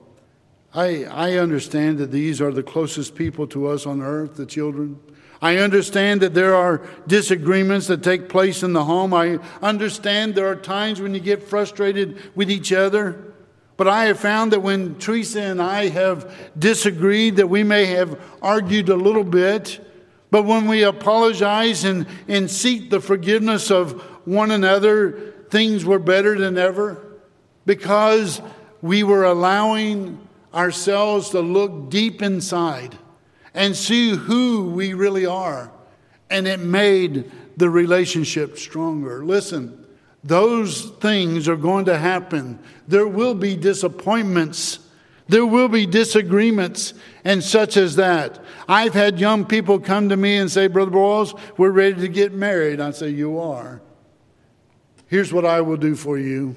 I, 0.74 1.04
I 1.04 1.37
understand 1.37 1.98
that 1.98 2.10
these 2.10 2.40
are 2.40 2.50
the 2.50 2.62
closest 2.62 3.14
people 3.14 3.46
to 3.48 3.68
us 3.68 3.87
on 3.87 4.02
earth, 4.02 4.34
the 4.34 4.46
children. 4.46 4.98
I 5.40 5.58
understand 5.58 6.20
that 6.22 6.34
there 6.34 6.54
are 6.54 6.82
disagreements 7.06 7.87
that 7.87 8.02
take 8.02 8.28
place 8.28 8.62
in 8.62 8.72
the 8.72 8.84
home. 8.84 9.14
I 9.14 9.38
understand 9.62 10.34
there 10.34 10.48
are 10.48 10.56
times 10.56 11.00
when 11.00 11.14
you 11.14 11.20
get 11.20 11.44
frustrated 11.44 12.20
with 12.34 12.50
each 12.50 12.72
other. 12.72 13.34
But 13.76 13.88
I 13.88 14.04
have 14.06 14.18
found 14.18 14.52
that 14.52 14.62
when 14.62 14.96
Teresa 14.96 15.42
and 15.42 15.60
I 15.60 15.88
have 15.88 16.32
disagreed, 16.58 17.37
that 17.37 17.48
we 17.48 17.62
may 17.62 17.87
have 17.87 18.20
argued 18.40 18.88
a 18.88 18.96
little 18.96 19.24
bit, 19.24 19.80
but 20.30 20.44
when 20.44 20.66
we 20.66 20.82
apologize 20.82 21.84
and, 21.84 22.06
and 22.26 22.50
seek 22.50 22.90
the 22.90 23.00
forgiveness 23.00 23.70
of 23.70 24.00
one 24.26 24.50
another, 24.50 25.34
things 25.50 25.84
were 25.84 25.98
better 25.98 26.37
than 26.38 26.56
ever 26.58 27.04
because 27.66 28.40
we 28.80 29.02
were 29.02 29.24
allowing 29.24 30.23
ourselves 30.54 31.30
to 31.30 31.40
look 31.40 31.90
deep 31.90 32.22
inside 32.22 32.96
and 33.52 33.76
see 33.76 34.10
who 34.10 34.70
we 34.70 34.94
really 34.94 35.26
are. 35.26 35.70
And 36.30 36.46
it 36.46 36.60
made 36.60 37.30
the 37.56 37.70
relationship 37.70 38.58
stronger. 38.58 39.24
Listen, 39.24 39.86
those 40.22 40.90
things 41.00 41.48
are 41.48 41.56
going 41.56 41.84
to 41.84 41.98
happen. 41.98 42.58
There 42.88 43.06
will 43.06 43.34
be 43.34 43.56
disappointments. 43.56 44.78
There 45.28 45.46
will 45.46 45.68
be 45.68 45.86
disagreements 45.86 46.94
and 47.24 47.42
such 47.42 47.76
as 47.76 47.96
that. 47.96 48.42
I've 48.68 48.94
had 48.94 49.20
young 49.20 49.44
people 49.44 49.78
come 49.78 50.08
to 50.08 50.16
me 50.16 50.36
and 50.36 50.50
say, 50.50 50.66
Brother 50.66 50.90
Broyles, 50.90 51.38
we're 51.58 51.70
ready 51.70 52.00
to 52.00 52.08
get 52.08 52.32
married. 52.32 52.80
I 52.80 52.90
say, 52.90 53.10
You 53.10 53.38
are. 53.38 53.80
Here's 55.06 55.32
what 55.32 55.44
I 55.44 55.60
will 55.60 55.76
do 55.76 55.94
for 55.94 56.18
you 56.18 56.56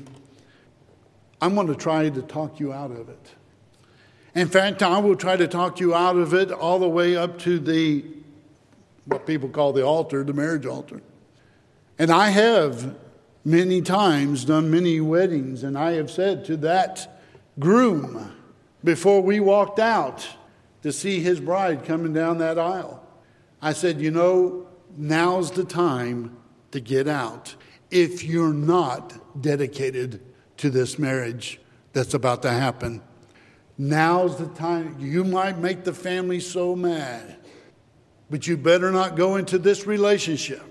I'm 1.41 1.55
going 1.55 1.67
to 1.67 1.75
try 1.75 2.09
to 2.09 2.21
talk 2.21 2.59
you 2.59 2.73
out 2.73 2.91
of 2.91 3.09
it. 3.09 3.35
In 4.37 4.49
fact, 4.49 4.83
I 4.83 4.99
will 4.99 5.15
try 5.15 5.35
to 5.35 5.47
talk 5.47 5.79
you 5.79 5.95
out 5.95 6.15
of 6.15 6.31
it 6.35 6.51
all 6.51 6.77
the 6.77 6.87
way 6.87 7.15
up 7.15 7.39
to 7.39 7.57
the, 7.57 8.05
what 9.05 9.25
people 9.25 9.49
call 9.49 9.73
the 9.73 9.83
altar, 9.83 10.23
the 10.23 10.31
marriage 10.31 10.67
altar. 10.67 11.01
And 11.97 12.11
I 12.11 12.29
have 12.29 12.95
many 13.43 13.81
times 13.81 14.45
done 14.45 14.69
many 14.69 15.01
weddings, 15.01 15.63
and 15.63 15.75
I 15.75 15.93
have 15.93 16.11
said 16.11 16.45
to 16.45 16.57
that 16.57 17.19
groom 17.57 18.31
before 18.83 19.21
we 19.21 19.39
walked 19.39 19.79
out 19.79 20.29
to 20.83 20.91
see 20.91 21.19
his 21.19 21.39
bride 21.39 21.83
coming 21.83 22.13
down 22.13 22.37
that 22.37 22.59
aisle, 22.59 23.03
I 23.59 23.73
said, 23.73 23.99
You 23.99 24.11
know, 24.11 24.67
now's 24.95 25.49
the 25.49 25.63
time 25.63 26.37
to 26.69 26.79
get 26.79 27.07
out 27.07 27.55
if 27.89 28.23
you're 28.23 28.53
not 28.53 29.41
dedicated 29.41 30.21
to 30.57 30.69
this 30.69 30.99
marriage 30.99 31.59
that's 31.93 32.13
about 32.13 32.43
to 32.43 32.51
happen. 32.51 33.01
Now's 33.77 34.37
the 34.37 34.47
time. 34.47 34.97
You 34.99 35.23
might 35.23 35.57
make 35.59 35.83
the 35.83 35.93
family 35.93 36.39
so 36.39 36.75
mad, 36.75 37.37
but 38.29 38.47
you 38.47 38.57
better 38.57 38.91
not 38.91 39.15
go 39.15 39.35
into 39.35 39.59
this 39.59 39.85
relationship 39.85 40.63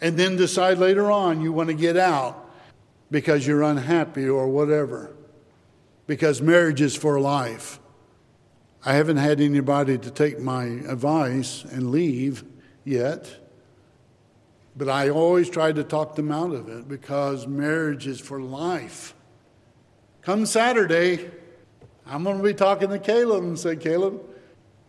and 0.00 0.16
then 0.16 0.36
decide 0.36 0.78
later 0.78 1.10
on 1.10 1.40
you 1.40 1.52
want 1.52 1.68
to 1.68 1.74
get 1.74 1.96
out 1.96 2.50
because 3.10 3.46
you're 3.46 3.62
unhappy 3.62 4.28
or 4.28 4.48
whatever. 4.48 5.14
Because 6.06 6.42
marriage 6.42 6.80
is 6.80 6.94
for 6.94 7.18
life. 7.18 7.80
I 8.84 8.94
haven't 8.94 9.16
had 9.16 9.40
anybody 9.40 9.96
to 9.96 10.10
take 10.10 10.38
my 10.38 10.64
advice 10.64 11.64
and 11.64 11.90
leave 11.90 12.44
yet, 12.84 13.34
but 14.76 14.88
I 14.88 15.08
always 15.08 15.48
try 15.48 15.72
to 15.72 15.82
talk 15.82 16.16
them 16.16 16.30
out 16.30 16.52
of 16.52 16.68
it 16.68 16.86
because 16.86 17.46
marriage 17.46 18.06
is 18.06 18.20
for 18.20 18.40
life. 18.40 19.14
Come 20.20 20.44
Saturday, 20.44 21.30
I'm 22.06 22.22
going 22.22 22.36
to 22.36 22.42
be 22.42 22.54
talking 22.54 22.90
to 22.90 22.98
Caleb 22.98 23.44
and 23.44 23.58
say, 23.58 23.76
Caleb, 23.76 24.22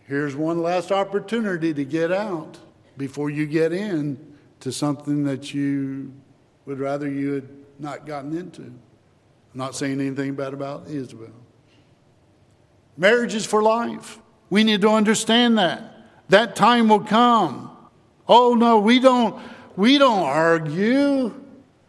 here's 0.08 0.36
one 0.36 0.62
last 0.62 0.92
opportunity 0.92 1.74
to 1.74 1.86
get 1.86 2.12
out 2.12 2.58
before 2.98 3.30
you 3.30 3.46
get 3.46 3.72
in 3.72 4.36
to 4.60 4.72
something 4.72 5.24
that 5.24 5.54
you 5.54 6.14
would 6.66 6.80
rather 6.80 7.10
you 7.10 7.34
had 7.34 7.50
not 7.80 8.06
gotten 8.06 8.36
into. 8.36 8.62
I'm 8.64 8.80
not 9.54 9.76
saying 9.76 10.02
anything 10.02 10.36
bad 10.36 10.54
about 10.54 10.88
Isabel. 10.88 11.32
Marriage 12.98 13.36
is 13.36 13.46
for 13.46 13.62
life. 13.62 14.20
We 14.50 14.64
need 14.64 14.82
to 14.82 14.90
understand 14.90 15.58
that. 15.58 15.94
That 16.30 16.56
time 16.56 16.90
will 16.90 17.02
come. 17.02 17.76
Oh 18.28 18.56
no, 18.56 18.80
we 18.80 19.00
don't 19.00 19.42
we 19.76 19.98
don't 19.98 20.24
argue. 20.24 21.34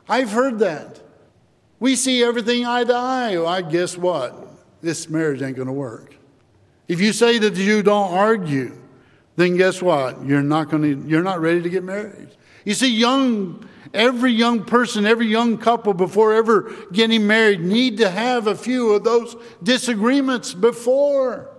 I've 0.09 0.31
heard 0.31 0.59
that. 0.61 1.01
We 1.79 1.97
see 1.97 2.23
everything 2.23 2.65
eye 2.65 2.85
to 2.85 2.95
eye. 2.95 3.45
I 3.45 3.63
guess 3.63 3.97
what? 3.97 4.46
This 4.87 5.11
marriage 5.11 5.43
ain't 5.43 5.57
going 5.57 5.67
to 5.67 5.73
work. 5.73 6.15
If 6.87 7.01
you 7.01 7.13
say 7.13 7.39
that 7.41 7.57
you 7.57 7.83
don't 7.83 8.13
argue, 8.13 8.79
then 9.35 9.57
guess 9.57 9.83
what? 9.83 10.25
You're 10.25 10.43
not 10.43 10.71
going 10.71 10.83
to 10.83 11.09
you're 11.09 11.25
not 11.25 11.41
ready 11.41 11.61
to 11.61 11.69
get 11.69 11.83
married. 11.83 12.29
You 12.65 12.73
see, 12.73 12.95
young, 12.95 13.69
every 13.93 14.31
young 14.31 14.63
person, 14.63 15.05
every 15.05 15.27
young 15.27 15.59
couple 15.59 15.93
before 15.93 16.35
ever 16.35 16.73
getting 16.93 17.27
married 17.27 17.63
need 17.63 17.99
to 17.99 18.09
have 18.09 18.47
a 18.47 18.55
few 18.55 18.93
of 18.93 19.03
those 19.03 19.35
disagreements 19.61 20.55
before. 20.55 21.51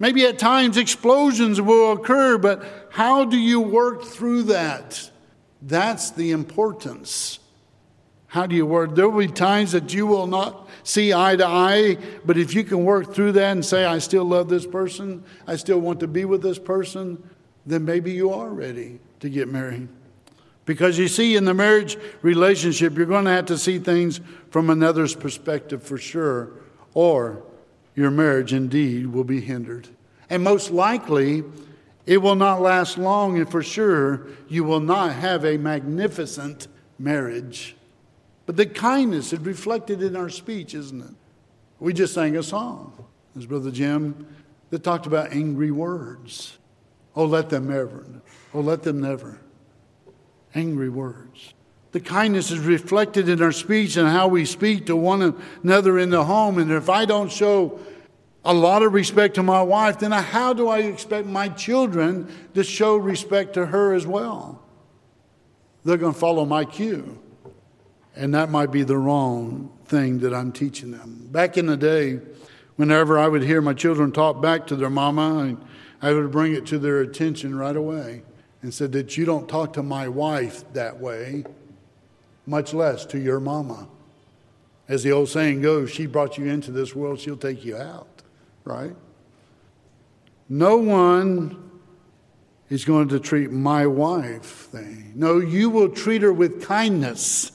Maybe 0.00 0.26
at 0.26 0.36
times 0.36 0.76
explosions 0.78 1.60
will 1.60 1.92
occur, 1.92 2.38
but 2.38 2.88
how 2.90 3.24
do 3.24 3.38
you 3.38 3.60
work 3.60 4.02
through 4.02 4.42
that? 4.44 5.12
That's 5.62 6.10
the 6.10 6.32
importance. 6.32 7.38
How 8.28 8.46
do 8.46 8.54
you 8.56 8.66
work? 8.66 8.94
There 8.94 9.08
will 9.08 9.26
be 9.26 9.32
times 9.32 9.72
that 9.72 9.94
you 9.94 10.06
will 10.06 10.26
not 10.26 10.68
see 10.82 11.12
eye 11.12 11.36
to 11.36 11.46
eye, 11.46 11.96
but 12.24 12.36
if 12.36 12.54
you 12.54 12.64
can 12.64 12.84
work 12.84 13.14
through 13.14 13.32
that 13.32 13.52
and 13.52 13.64
say, 13.64 13.84
I 13.84 13.98
still 13.98 14.24
love 14.24 14.48
this 14.48 14.66
person, 14.66 15.22
I 15.46 15.56
still 15.56 15.78
want 15.78 16.00
to 16.00 16.08
be 16.08 16.24
with 16.24 16.42
this 16.42 16.58
person, 16.58 17.22
then 17.64 17.84
maybe 17.84 18.12
you 18.12 18.30
are 18.30 18.48
ready 18.48 18.98
to 19.20 19.28
get 19.28 19.48
married. 19.48 19.88
Because 20.64 20.98
you 20.98 21.06
see, 21.06 21.36
in 21.36 21.44
the 21.44 21.54
marriage 21.54 21.96
relationship, 22.22 22.96
you're 22.96 23.06
going 23.06 23.24
to 23.24 23.30
have 23.30 23.46
to 23.46 23.58
see 23.58 23.78
things 23.78 24.20
from 24.50 24.68
another's 24.68 25.14
perspective 25.14 25.82
for 25.82 25.96
sure, 25.96 26.50
or 26.94 27.44
your 27.94 28.10
marriage 28.10 28.52
indeed 28.52 29.06
will 29.06 29.24
be 29.24 29.40
hindered. 29.40 29.88
And 30.28 30.42
most 30.42 30.72
likely, 30.72 31.44
it 32.04 32.18
will 32.18 32.34
not 32.34 32.60
last 32.60 32.98
long, 32.98 33.38
and 33.38 33.48
for 33.48 33.62
sure, 33.62 34.26
you 34.48 34.64
will 34.64 34.80
not 34.80 35.12
have 35.12 35.44
a 35.44 35.56
magnificent 35.56 36.66
marriage. 36.98 37.75
But 38.46 38.56
the 38.56 38.66
kindness 38.66 39.32
is 39.32 39.40
reflected 39.40 40.02
in 40.02 40.16
our 40.16 40.30
speech, 40.30 40.74
isn't 40.74 41.00
it? 41.00 41.14
We 41.80 41.92
just 41.92 42.14
sang 42.14 42.36
a 42.36 42.42
song, 42.42 43.04
as 43.36 43.44
Brother 43.44 43.70
Jim, 43.70 44.26
that 44.70 44.82
talked 44.82 45.06
about 45.06 45.32
angry 45.32 45.70
words. 45.70 46.56
Oh, 47.14 47.24
let 47.24 47.50
them 47.50 47.68
never. 47.68 48.06
Oh, 48.54 48.60
let 48.60 48.82
them 48.82 49.00
never. 49.00 49.40
Angry 50.54 50.88
words. 50.88 51.54
The 51.92 52.00
kindness 52.00 52.50
is 52.50 52.60
reflected 52.60 53.28
in 53.28 53.42
our 53.42 53.52
speech 53.52 53.96
and 53.96 54.08
how 54.08 54.28
we 54.28 54.44
speak 54.44 54.86
to 54.86 54.96
one 54.96 55.42
another 55.62 55.98
in 55.98 56.10
the 56.10 56.24
home. 56.24 56.58
And 56.58 56.70
if 56.70 56.88
I 56.88 57.04
don't 57.04 57.32
show 57.32 57.80
a 58.44 58.54
lot 58.54 58.82
of 58.82 58.92
respect 58.92 59.34
to 59.36 59.42
my 59.42 59.62
wife, 59.62 59.98
then 59.98 60.12
how 60.12 60.52
do 60.52 60.68
I 60.68 60.80
expect 60.80 61.26
my 61.26 61.48
children 61.48 62.30
to 62.54 62.62
show 62.62 62.96
respect 62.96 63.54
to 63.54 63.66
her 63.66 63.94
as 63.94 64.06
well? 64.06 64.62
They're 65.84 65.96
going 65.96 66.14
to 66.14 66.18
follow 66.18 66.44
my 66.44 66.64
cue. 66.64 67.18
And 68.16 68.34
that 68.34 68.50
might 68.50 68.72
be 68.72 68.82
the 68.82 68.96
wrong 68.96 69.70
thing 69.84 70.20
that 70.20 70.34
I'm 70.34 70.52
teaching 70.52 70.90
them. 70.90 71.28
Back 71.30 71.58
in 71.58 71.66
the 71.66 71.76
day, 71.76 72.20
whenever 72.76 73.18
I 73.18 73.28
would 73.28 73.42
hear 73.42 73.60
my 73.60 73.74
children 73.74 74.10
talk 74.10 74.40
back 74.40 74.66
to 74.68 74.76
their 74.76 74.90
mama, 74.90 75.56
I 76.00 76.12
would 76.12 76.30
bring 76.30 76.54
it 76.54 76.66
to 76.66 76.78
their 76.78 77.00
attention 77.00 77.54
right 77.54 77.76
away 77.76 78.22
and 78.62 78.72
said 78.72 78.92
that 78.92 79.16
you 79.16 79.24
don't 79.24 79.48
talk 79.48 79.74
to 79.74 79.82
my 79.82 80.08
wife 80.08 80.64
that 80.72 80.98
way, 80.98 81.44
much 82.46 82.72
less 82.72 83.04
to 83.06 83.18
your 83.18 83.38
mama. 83.38 83.86
As 84.88 85.02
the 85.02 85.12
old 85.12 85.28
saying 85.28 85.62
goes, 85.62 85.90
she 85.90 86.06
brought 86.06 86.38
you 86.38 86.46
into 86.46 86.70
this 86.70 86.94
world, 86.94 87.20
she'll 87.20 87.36
take 87.36 87.64
you 87.64 87.76
out 87.76 88.16
right? 88.66 88.94
No 90.48 90.76
one 90.76 91.70
is 92.68 92.84
going 92.84 93.08
to 93.08 93.20
treat 93.20 93.50
my 93.50 93.86
wife 93.86 94.44
thing. 94.44 95.12
No, 95.14 95.38
you 95.38 95.70
will 95.70 95.88
treat 95.88 96.22
her 96.22 96.32
with 96.32 96.66
kindness 96.66 97.52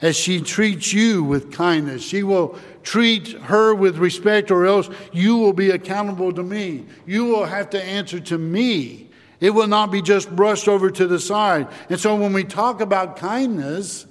as 0.00 0.16
she 0.16 0.40
treats 0.40 0.92
you 0.92 1.24
with 1.24 1.52
kindness. 1.52 2.02
She 2.02 2.22
will 2.22 2.58
treat 2.82 3.28
her 3.28 3.74
with 3.74 3.98
respect, 3.98 4.50
or 4.50 4.66
else 4.66 4.88
you 5.12 5.38
will 5.38 5.52
be 5.52 5.70
accountable 5.70 6.32
to 6.32 6.42
me. 6.42 6.86
You 7.06 7.24
will 7.24 7.46
have 7.46 7.70
to 7.70 7.82
answer 7.82 8.20
to 8.20 8.38
me. 8.38 9.08
It 9.40 9.50
will 9.50 9.66
not 9.66 9.90
be 9.90 10.02
just 10.02 10.34
brushed 10.34 10.68
over 10.68 10.90
to 10.90 11.06
the 11.06 11.18
side. 11.18 11.68
And 11.88 11.98
so 11.98 12.14
when 12.16 12.32
we 12.32 12.44
talk 12.44 12.80
about 12.80 13.16
kindness, 13.16 14.06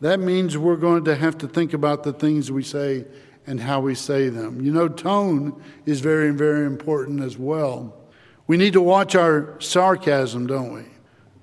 that 0.00 0.20
means 0.20 0.58
we're 0.58 0.76
going 0.76 1.04
to 1.04 1.14
have 1.14 1.38
to 1.38 1.48
think 1.48 1.72
about 1.72 2.02
the 2.02 2.12
things 2.12 2.50
we 2.50 2.62
say 2.62 3.04
and 3.46 3.60
how 3.60 3.80
we 3.80 3.94
say 3.94 4.28
them. 4.28 4.60
You 4.60 4.72
know, 4.72 4.88
tone 4.88 5.62
is 5.86 6.00
very, 6.00 6.30
very 6.30 6.66
important 6.66 7.20
as 7.20 7.36
well. 7.36 7.96
We 8.46 8.56
need 8.56 8.72
to 8.74 8.80
watch 8.80 9.14
our 9.14 9.60
sarcasm, 9.60 10.46
don't 10.46 10.72
we? 10.72 10.84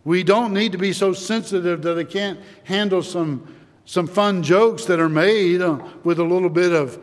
We 0.09 0.23
don't 0.23 0.55
need 0.55 0.71
to 0.71 0.79
be 0.79 0.91
so 0.91 1.13
sensitive 1.13 1.83
that 1.83 1.99
I 1.99 2.03
can't 2.03 2.39
handle 2.63 3.03
some, 3.03 3.55
some 3.85 4.07
fun 4.07 4.41
jokes 4.41 4.85
that 4.85 4.99
are 4.99 5.07
made 5.07 5.61
uh, 5.61 5.77
with 6.03 6.17
a 6.17 6.23
little 6.23 6.49
bit 6.49 6.71
of 6.71 6.99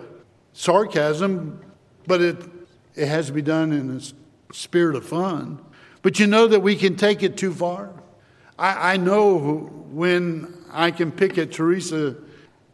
sarcasm, 0.54 1.60
but 2.08 2.20
it, 2.20 2.36
it 2.96 3.06
has 3.06 3.28
to 3.28 3.32
be 3.32 3.42
done 3.42 3.70
in 3.70 3.96
a 3.96 4.00
spirit 4.52 4.96
of 4.96 5.06
fun. 5.06 5.64
But 6.02 6.18
you 6.18 6.26
know 6.26 6.48
that 6.48 6.58
we 6.58 6.74
can 6.74 6.96
take 6.96 7.22
it 7.22 7.36
too 7.36 7.54
far. 7.54 7.92
I, 8.58 8.94
I 8.94 8.96
know 8.96 9.38
when 9.92 10.64
I 10.72 10.90
can 10.90 11.12
pick 11.12 11.38
at 11.38 11.52
Teresa 11.52 12.16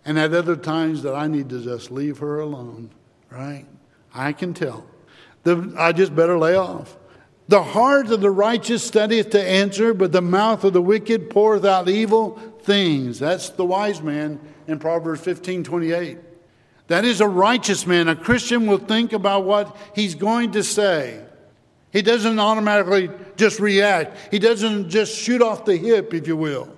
and 0.06 0.18
at 0.18 0.32
other 0.32 0.56
times 0.56 1.02
that 1.02 1.14
I 1.14 1.26
need 1.26 1.50
to 1.50 1.62
just 1.62 1.90
leave 1.90 2.16
her 2.20 2.40
alone, 2.40 2.88
right? 3.28 3.66
I 4.14 4.32
can 4.32 4.54
tell. 4.54 4.86
The, 5.42 5.74
I 5.76 5.92
just 5.92 6.16
better 6.16 6.38
lay 6.38 6.56
off. 6.56 6.96
The 7.52 7.62
heart 7.62 8.10
of 8.10 8.22
the 8.22 8.30
righteous 8.30 8.82
studieth 8.82 9.28
to 9.32 9.46
answer, 9.46 9.92
but 9.92 10.10
the 10.10 10.22
mouth 10.22 10.64
of 10.64 10.72
the 10.72 10.80
wicked 10.80 11.28
poureth 11.28 11.66
out 11.66 11.86
evil 11.86 12.40
things. 12.62 13.18
That's 13.18 13.50
the 13.50 13.64
wise 13.66 14.00
man 14.00 14.40
in 14.66 14.78
Proverbs 14.78 15.20
15 15.20 15.62
28. 15.62 16.16
That 16.86 17.04
is 17.04 17.20
a 17.20 17.28
righteous 17.28 17.86
man. 17.86 18.08
A 18.08 18.16
Christian 18.16 18.66
will 18.66 18.78
think 18.78 19.12
about 19.12 19.44
what 19.44 19.76
he's 19.94 20.14
going 20.14 20.52
to 20.52 20.62
say. 20.62 21.22
He 21.92 22.00
doesn't 22.00 22.38
automatically 22.38 23.10
just 23.36 23.60
react, 23.60 24.16
he 24.30 24.38
doesn't 24.38 24.88
just 24.88 25.14
shoot 25.14 25.42
off 25.42 25.66
the 25.66 25.76
hip, 25.76 26.14
if 26.14 26.26
you 26.26 26.38
will, 26.38 26.74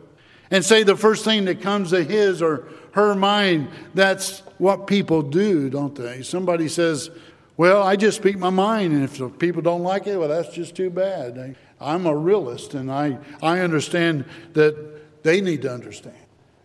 and 0.51 0.65
say 0.65 0.83
the 0.83 0.97
first 0.97 1.25
thing 1.25 1.45
that 1.45 1.61
comes 1.61 1.91
to 1.91 2.03
his 2.03 2.43
or 2.43 2.67
her 2.95 3.15
mind. 3.15 3.69
That's 3.95 4.41
what 4.59 4.89
people 4.89 5.23
do, 5.23 5.71
don't 5.71 5.95
they? 5.95 6.23
Somebody 6.23 6.67
says, 6.67 7.11
Well, 7.57 7.83
I 7.83 7.97
just 7.97 8.17
speak 8.17 8.37
my 8.37 8.51
mind, 8.51 8.93
and 8.93 9.05
if 9.05 9.39
people 9.39 9.63
don't 9.63 9.83
like 9.83 10.07
it, 10.07 10.17
well, 10.17 10.29
that's 10.29 10.53
just 10.53 10.75
too 10.75 10.91
bad. 10.91 11.57
I'm 11.81 12.07
a 12.07 12.17
realist, 12.17 12.75
and 12.75 12.91
I, 12.91 13.19
I 13.43 13.61
understand 13.61 14.25
that 14.55 15.23
they 15.23 15.41
need 15.41 15.63
to 15.63 15.73
understand. 15.73 16.17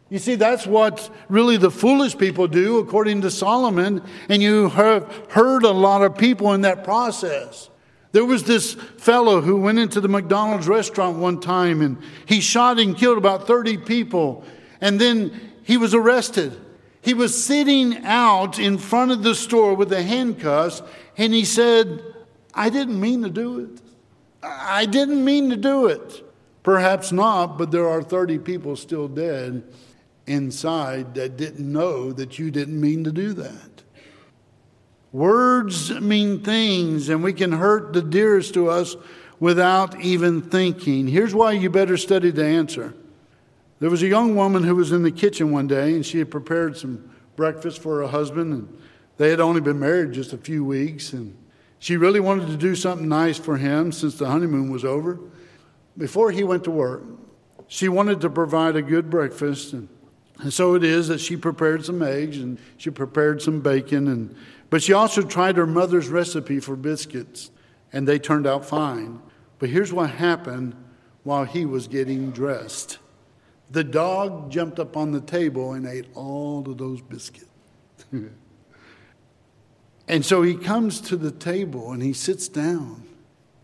You 0.10 0.18
see, 0.18 0.36
that's 0.36 0.66
what 0.66 1.08
really 1.30 1.58
the 1.58 1.70
foolish 1.70 2.18
people 2.18 2.48
do, 2.48 2.80
according 2.80 3.22
to 3.22 3.30
Solomon, 3.30 4.02
and 4.28 4.42
you 4.42 4.70
have 4.70 5.28
heard 5.30 5.64
a 5.64 5.72
lot 5.72 6.02
of 6.02 6.18
people 6.18 6.54
in 6.54 6.62
that 6.62 6.84
process. 6.84 7.70
There 8.12 8.26
was 8.26 8.44
this 8.44 8.74
fellow 8.74 9.42
who 9.42 9.58
went 9.58 9.78
into 9.78 10.02
the 10.02 10.08
McDonald's 10.08 10.68
restaurant 10.68 11.18
one 11.18 11.40
time 11.40 11.82
and 11.82 11.98
he 12.26 12.42
shot 12.42 12.80
and 12.80 12.98
killed 12.98 13.20
about 13.20 13.46
30 13.46 13.78
people. 13.78 14.44
And 14.82 15.00
then 15.00 15.40
he 15.64 15.78
was 15.78 15.94
arrested. 15.94 16.60
He 17.02 17.14
was 17.14 17.44
sitting 17.44 18.06
out 18.06 18.60
in 18.60 18.78
front 18.78 19.12
of 19.12 19.24
the 19.24 19.36
store 19.36 19.74
with 19.74 19.90
the 19.90 20.04
handcuffs, 20.04 20.82
and 21.18 21.34
he 21.34 21.46
said, 21.46 22.04
I 22.54 22.70
didn't 22.70 23.00
mean 23.00 23.24
to 23.24 23.30
do 23.30 23.60
it. 23.60 23.82
I 24.44 24.86
didn't 24.86 25.24
mean 25.24 25.50
to 25.50 25.56
do 25.56 25.88
it. 25.88 26.24
Perhaps 26.64 27.12
not, 27.12 27.58
but 27.58 27.72
there 27.72 27.88
are 27.88 28.04
30 28.04 28.40
people 28.40 28.76
still 28.76 29.08
dead 29.08 29.64
inside 30.28 31.16
that 31.16 31.38
didn't 31.38 31.72
know 31.72 32.12
that 32.12 32.38
you 32.38 32.52
didn't 32.52 32.80
mean 32.80 33.04
to 33.06 33.12
do 33.12 33.34
that. 33.34 33.84
Words 35.12 35.92
mean 36.00 36.44
things, 36.44 37.10
and 37.10 37.24
we 37.24 37.34
can 37.34 37.52
hurt 37.54 37.94
the 37.94 38.02
dearest 38.02 38.54
to 38.54 38.70
us 38.70 38.96
without 39.40 40.00
even 40.02 40.42
thinking. 40.42 41.08
Here's 41.08 41.34
why 41.34 41.54
you 41.54 41.70
better 41.70 41.98
study 41.98 42.30
the 42.30 42.46
answer. 42.46 42.94
There 43.80 43.90
was 43.90 44.04
a 44.04 44.08
young 44.08 44.36
woman 44.36 44.64
who 44.64 44.76
was 44.76 44.92
in 44.92 45.04
the 45.04 45.12
kitchen 45.12 45.52
one 45.52 45.68
day, 45.68 45.94
and 45.96 46.06
she 46.06 46.20
had 46.20 46.30
prepared 46.30 46.78
some 46.78 47.10
breakfast 47.36 47.82
for 47.82 48.02
her 48.02 48.08
husband, 48.08 48.54
and 48.54 48.78
they 49.18 49.30
had 49.30 49.40
only 49.40 49.62
been 49.62 49.80
married 49.80 50.12
just 50.12 50.34
a 50.34 50.38
few 50.38 50.64
weeks, 50.66 51.14
and 51.14 51.36
she 51.80 51.96
really 51.96 52.20
wanted 52.20 52.48
to 52.48 52.58
do 52.58 52.76
something 52.76 53.08
nice 53.08 53.38
for 53.38 53.56
him 53.58 53.92
since 53.94 54.16
the 54.16 54.28
honeymoon 54.28 54.70
was 54.70 54.84
over. 54.84 55.20
Before 55.98 56.32
he 56.32 56.44
went 56.44 56.66
to 56.66 56.72
work, 56.72 57.04
she 57.68 57.88
wanted 57.88 58.20
to 58.22 58.30
provide 58.30 58.76
a 58.76 58.82
good 58.82 59.10
breakfast, 59.10 59.74
and, 59.74 59.88
and 60.40 60.52
so 60.52 60.76
it 60.76 60.84
is 60.84 61.08
that 61.08 61.20
she 61.20 61.38
prepared 61.38 61.86
some 61.86 62.02
eggs 62.02 62.38
and 62.38 62.60
she 62.78 62.90
prepared 62.90 63.42
some 63.42 63.62
bacon, 63.62 64.08
and 64.08 64.36
but 64.70 64.84
she 64.84 64.94
also 64.94 65.22
tried 65.24 65.58
her 65.58 65.66
mother's 65.66 66.10
recipe 66.10 66.60
for 66.60 66.76
biscuits, 66.76 67.50
and 67.92 68.08
they 68.08 68.20
turned 68.20 68.46
out 68.46 68.66
fine. 68.66 69.20
But 69.58 69.70
here's 69.70 69.92
what 69.92 70.12
happened 70.12 70.76
while 71.24 71.46
he 71.46 71.66
was 71.66 71.88
getting 71.88 72.32
dressed. 72.32 72.99
The 73.72 73.84
dog 73.84 74.52
jumped 74.52 74.80
up 74.80 74.98
on 74.98 75.12
the 75.12 75.22
table 75.22 75.74
and 75.74 75.86
ate 75.86 76.08
all 76.16 76.70
of 76.70 76.78
those 76.78 77.02
biscuits. 77.02 77.46
and 80.08 80.26
so 80.26 80.42
he 80.42 80.56
comes 80.56 81.02
to 81.02 81.16
the 81.16 81.32
table 81.32 81.92
and 81.92 82.02
he 82.02 82.14
sits 82.14 82.48
down 82.48 83.04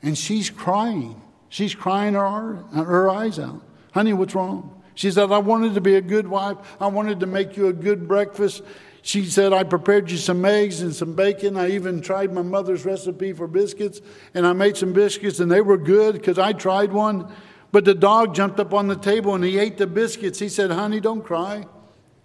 and 0.03 0.17
she's 0.17 0.49
crying. 0.49 1.21
She's 1.49 1.73
crying 1.73 2.13
her, 2.13 2.55
her 2.73 3.09
eyes 3.09 3.39
out. 3.39 3.61
Honey, 3.93 4.13
what's 4.13 4.35
wrong? 4.35 4.83
She 4.93 5.11
said, 5.11 5.31
I 5.31 5.39
wanted 5.39 5.73
to 5.75 5.81
be 5.81 5.95
a 5.95 6.01
good 6.01 6.27
wife. 6.27 6.57
I 6.79 6.87
wanted 6.87 7.19
to 7.21 7.25
make 7.25 7.57
you 7.57 7.67
a 7.67 7.73
good 7.73 8.07
breakfast. 8.07 8.61
She 9.01 9.25
said, 9.25 9.53
I 9.53 9.63
prepared 9.63 10.09
you 10.09 10.17
some 10.17 10.43
eggs 10.45 10.81
and 10.81 10.95
some 10.95 11.13
bacon. 11.13 11.57
I 11.57 11.71
even 11.71 12.01
tried 12.01 12.33
my 12.33 12.41
mother's 12.41 12.85
recipe 12.85 13.33
for 13.33 13.47
biscuits, 13.47 14.01
and 14.33 14.47
I 14.47 14.53
made 14.53 14.77
some 14.77 14.93
biscuits, 14.93 15.39
and 15.39 15.51
they 15.51 15.61
were 15.61 15.77
good 15.77 16.13
because 16.13 16.39
I 16.39 16.53
tried 16.53 16.91
one. 16.91 17.31
But 17.75 17.83
the 17.83 17.93
dog 17.93 18.33
jumped 18.33 18.57
up 18.61 18.73
on 18.73 18.87
the 18.87 18.95
table 18.95 19.35
and 19.35 19.43
he 19.43 19.59
ate 19.59 19.77
the 19.77 19.85
biscuits. 19.85 20.39
He 20.39 20.47
said, 20.47 20.71
Honey, 20.71 21.01
don't 21.01 21.21
cry. 21.21 21.65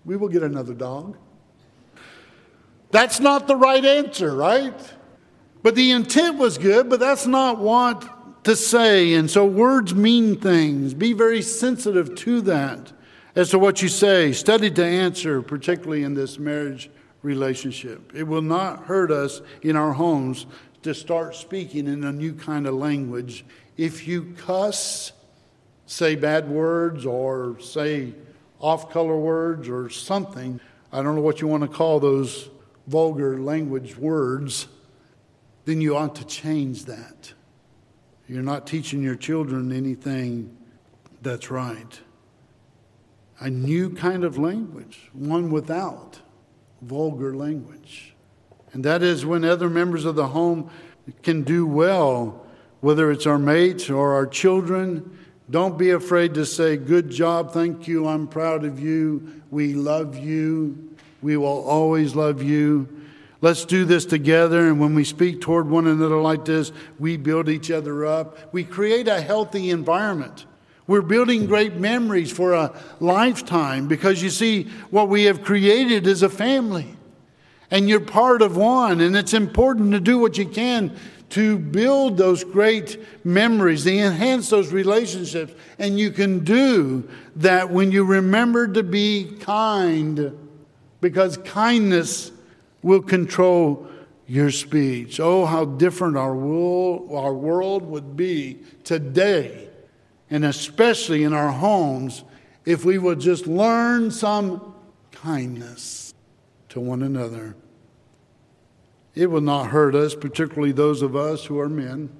We 0.05 0.17
will 0.17 0.29
get 0.29 0.45
another 0.45 0.75
dog. 0.75 1.19
That's 2.93 3.19
not 3.19 3.49
the 3.49 3.57
right 3.57 3.85
answer, 3.85 4.33
right? 4.33 4.81
But 5.65 5.75
the 5.75 5.91
intent 5.91 6.39
was 6.39 6.57
good, 6.57 6.89
but 6.89 7.01
that's 7.01 7.27
not 7.27 7.59
what 7.59 8.45
to 8.45 8.55
say. 8.55 9.15
And 9.15 9.29
so 9.29 9.45
words 9.45 9.93
mean 9.93 10.37
things. 10.41 10.95
Be 10.95 11.15
very 11.15 11.43
sensitive 11.43 12.15
to 12.15 12.43
that 12.43 12.93
as 13.35 13.51
to 13.51 13.59
what 13.59 13.83
you 13.83 13.89
say. 13.89 14.31
Study 14.31 14.71
to 14.71 14.85
answer, 14.85 15.43
particularly 15.43 16.05
in 16.05 16.15
this 16.15 16.39
marriage 16.39 16.91
relationship. 17.23 18.13
It 18.15 18.23
will 18.23 18.41
not 18.41 18.85
hurt 18.85 19.11
us 19.11 19.43
in 19.63 19.75
our 19.75 19.95
homes 19.95 20.47
to 20.85 20.95
start 20.95 21.35
speaking 21.35 21.89
in 21.89 22.05
a 22.05 22.13
new 22.13 22.35
kind 22.35 22.69
of 22.69 22.75
language. 22.75 23.45
If 23.77 24.07
you 24.07 24.33
cuss, 24.37 25.11
say 25.91 26.15
bad 26.15 26.49
words 26.49 27.05
or 27.05 27.59
say 27.59 28.15
off 28.61 28.91
color 28.91 29.17
words 29.17 29.69
or 29.69 29.91
something. 29.91 30.61
I 30.93 31.03
don't 31.03 31.17
know 31.17 31.21
what 31.21 31.41
you 31.41 31.49
want 31.49 31.65
to 31.65 31.69
call 31.69 31.99
those 31.99 32.49
vulgar 32.87 33.41
language 33.41 33.97
words. 33.97 34.69
Then 35.65 35.81
you 35.81 35.97
ought 35.97 36.15
to 36.17 36.25
change 36.25 36.85
that. 36.85 37.33
You're 38.29 38.45
not 38.45 38.69
teaching 38.69 39.03
your 39.03 39.17
children 39.17 39.73
anything 39.73 40.57
that's 41.23 41.51
right. 41.51 42.01
A 43.41 43.51
new 43.51 43.91
kind 43.91 44.23
of 44.23 44.39
language, 44.39 45.11
one 45.13 45.51
without 45.51 46.21
vulgar 46.83 47.35
language. 47.35 48.15
And 48.73 48.85
that 48.85 49.03
is 49.03 49.27
when 49.27 49.45
other 49.45 49.69
members 49.69 50.05
of 50.05 50.15
the 50.15 50.29
home 50.29 50.71
can 51.25 51.43
do 51.43 51.67
well 51.67 52.47
whether 52.81 53.11
it's 53.11 53.27
our 53.27 53.39
mates 53.39 53.91
or 53.91 54.15
our 54.15 54.27
children. 54.27 55.19
Don't 55.51 55.77
be 55.77 55.91
afraid 55.91 56.35
to 56.35 56.47
say, 56.47 56.77
Good 56.77 57.11
job, 57.11 57.53
thank 57.53 57.89
you, 57.89 58.07
I'm 58.07 58.29
proud 58.29 58.65
of 58.65 58.79
you, 58.79 59.43
we 59.51 59.75
love 59.75 60.17
you, 60.17 60.95
we 61.23 61.37
will 61.37 61.65
always 61.65 62.15
love 62.15 62.43
you. 62.43 62.89
Let's 63.43 63.65
do 63.65 63.85
this 63.85 64.05
together. 64.05 64.69
And 64.69 64.79
when 64.79 64.95
we 64.95 65.03
speak 65.03 65.41
toward 65.41 65.69
one 65.69 65.87
another 65.87 66.21
like 66.21 66.45
this, 66.45 66.73
we 66.99 67.17
build 67.17 67.49
each 67.49 67.71
other 67.71 68.05
up. 68.05 68.53
We 68.53 68.65
create 68.65 69.09
a 69.09 69.21
healthy 69.21 69.71
environment. 69.71 70.45
We're 70.87 71.01
building 71.01 71.47
great 71.47 71.77
memories 71.77 72.31
for 72.31 72.53
a 72.53 72.79
lifetime 73.01 73.89
because 73.89 74.23
you 74.23 74.29
see, 74.29 74.65
what 74.91 75.09
we 75.09 75.25
have 75.25 75.43
created 75.43 76.07
is 76.07 76.23
a 76.23 76.29
family. 76.29 76.97
And 77.71 77.89
you're 77.89 78.01
part 78.01 78.43
of 78.43 78.59
one. 78.59 79.01
And 79.01 79.17
it's 79.17 79.33
important 79.33 79.93
to 79.93 80.01
do 80.01 80.19
what 80.19 80.37
you 80.37 80.47
can 80.47 80.95
to 81.31 81.59
build 81.59 82.17
those 82.17 82.45
great 82.45 82.99
memories, 83.25 83.85
to 83.85 83.97
enhance 83.97 84.51
those 84.51 84.73
relationships. 84.73 85.55
And 85.79 85.99
you 85.99 86.11
can 86.11 86.45
do 86.45 87.09
that 87.37 87.71
when 87.71 87.93
you 87.93 88.05
remember 88.05 88.69
to 88.69 88.83
be 88.83 89.37
kind, 89.41 90.37
because 91.01 91.37
kindness 91.39 92.33
will 92.83 93.03
control 93.03 93.87
your 94.27 94.51
speech. 94.51 95.19
Oh, 95.19 95.47
how 95.47 95.65
different 95.65 96.17
our 96.17 96.35
world, 96.35 97.11
our 97.13 97.35
world 97.35 97.85
would 97.87 98.17
be 98.17 98.59
today, 98.85 99.69
and 100.31 100.45
especially 100.45 101.25
in 101.25 101.33
our 101.33 101.51
homes, 101.51 102.25
if 102.65 102.85
we 102.85 102.99
would 102.99 103.21
just 103.21 103.47
learn 103.47 104.11
some 104.11 104.75
kindness 105.13 106.15
to 106.69 106.81
one 106.81 107.03
another. 107.03 107.57
It 109.15 109.31
will 109.31 109.41
not 109.41 109.69
hurt 109.69 109.95
us, 109.95 110.15
particularly 110.15 110.73
those 110.73 111.03
of 111.03 111.17
us 111.17 111.45
who 111.45 111.59
are 111.59 111.69
men. 111.69 112.11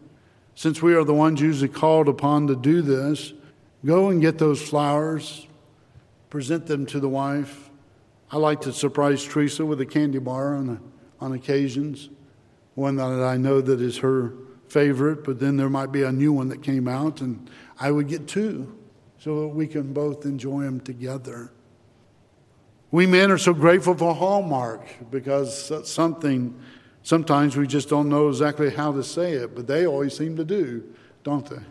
Since 0.55 0.83
we 0.83 0.95
are 0.95 1.05
the 1.05 1.15
ones 1.15 1.41
usually 1.41 1.69
called 1.69 2.09
upon 2.09 2.49
to 2.49 2.57
do 2.57 2.83
this, 2.83 3.33
go 3.85 4.09
and 4.09 4.21
get 4.21 4.39
those 4.39 4.61
flowers, 4.61 5.47
present 6.29 6.67
them 6.67 6.87
to 6.87 7.01
the 7.01 7.09
wife. 7.09 7.71
I 8.31 8.37
like 8.37 8.61
to 8.63 8.73
surprise 8.73 9.25
Teresa 9.25 9.65
with 9.65 9.81
a 9.81 9.87
candy 9.87 10.19
bar 10.19 10.55
on, 10.55 10.81
on 11.21 11.33
occasions, 11.33 12.11
one 12.75 12.97
that 12.97 13.05
I 13.05 13.37
know 13.37 13.61
that 13.61 13.81
is 13.81 13.99
her 13.99 14.35
favorite, 14.69 15.25
but 15.25 15.41
then 15.41 15.57
there 15.57 15.71
might 15.71 15.93
be 15.93 16.03
a 16.03 16.13
new 16.13 16.33
one 16.33 16.49
that 16.49 16.63
came 16.63 16.87
out, 16.87 17.21
and 17.21 17.49
I 17.79 17.91
would 17.91 18.09
get 18.09 18.29
two 18.29 18.77
so 19.19 19.43
that 19.43 19.49
we 19.49 19.67
can 19.67 19.93
both 19.93 20.25
enjoy 20.25 20.63
them 20.63 20.81
together. 20.81 21.53
We 22.91 23.07
men 23.07 23.31
are 23.31 23.39
so 23.39 23.55
grateful 23.55 23.95
for 23.95 24.15
Hallmark 24.15 25.11
because 25.11 25.69
that's 25.69 25.91
something 25.91 26.59
Sometimes 27.03 27.57
we 27.57 27.67
just 27.67 27.89
don't 27.89 28.09
know 28.09 28.29
exactly 28.29 28.71
how 28.71 28.93
to 28.93 29.03
say 29.03 29.33
it, 29.33 29.55
but 29.55 29.67
they 29.67 29.87
always 29.87 30.17
seem 30.17 30.37
to 30.37 30.45
do, 30.45 30.85
don't 31.25 31.49
they? 31.49 31.63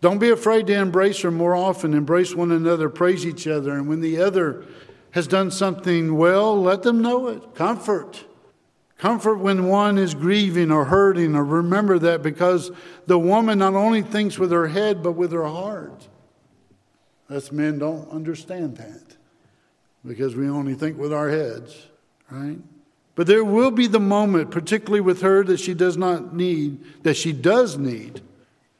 Don't 0.00 0.18
be 0.18 0.30
afraid 0.30 0.66
to 0.66 0.74
embrace 0.74 1.20
her 1.20 1.30
more 1.30 1.54
often. 1.54 1.94
Embrace 1.94 2.34
one 2.34 2.52
another, 2.52 2.88
praise 2.88 3.24
each 3.24 3.46
other. 3.46 3.72
And 3.72 3.88
when 3.88 4.00
the 4.00 4.20
other 4.20 4.64
has 5.12 5.26
done 5.26 5.50
something 5.50 6.16
well, 6.16 6.60
let 6.60 6.82
them 6.82 7.00
know 7.00 7.28
it. 7.28 7.54
Comfort. 7.54 8.24
Comfort 8.98 9.36
when 9.36 9.66
one 9.66 9.98
is 9.98 10.14
grieving 10.14 10.70
or 10.70 10.86
hurting, 10.86 11.34
or 11.34 11.44
remember 11.44 11.98
that 11.98 12.22
because 12.22 12.70
the 13.06 13.18
woman 13.18 13.58
not 13.58 13.74
only 13.74 14.02
thinks 14.02 14.38
with 14.38 14.50
her 14.50 14.68
head, 14.68 15.02
but 15.02 15.12
with 15.12 15.32
her 15.32 15.46
heart. 15.46 16.08
Us 17.28 17.52
men 17.52 17.78
don't 17.78 18.08
understand 18.10 18.76
that 18.76 19.16
because 20.06 20.36
we 20.36 20.48
only 20.48 20.74
think 20.74 20.98
with 20.98 21.12
our 21.12 21.28
heads, 21.28 21.88
right? 22.30 22.58
But 23.16 23.26
there 23.26 23.44
will 23.44 23.70
be 23.70 23.86
the 23.86 23.98
moment, 23.98 24.50
particularly 24.50 25.00
with 25.00 25.22
her, 25.22 25.42
that 25.44 25.58
she 25.58 25.74
does 25.74 25.96
not 25.96 26.36
need, 26.36 27.02
that 27.02 27.14
she 27.14 27.32
does 27.32 27.76
need, 27.78 28.20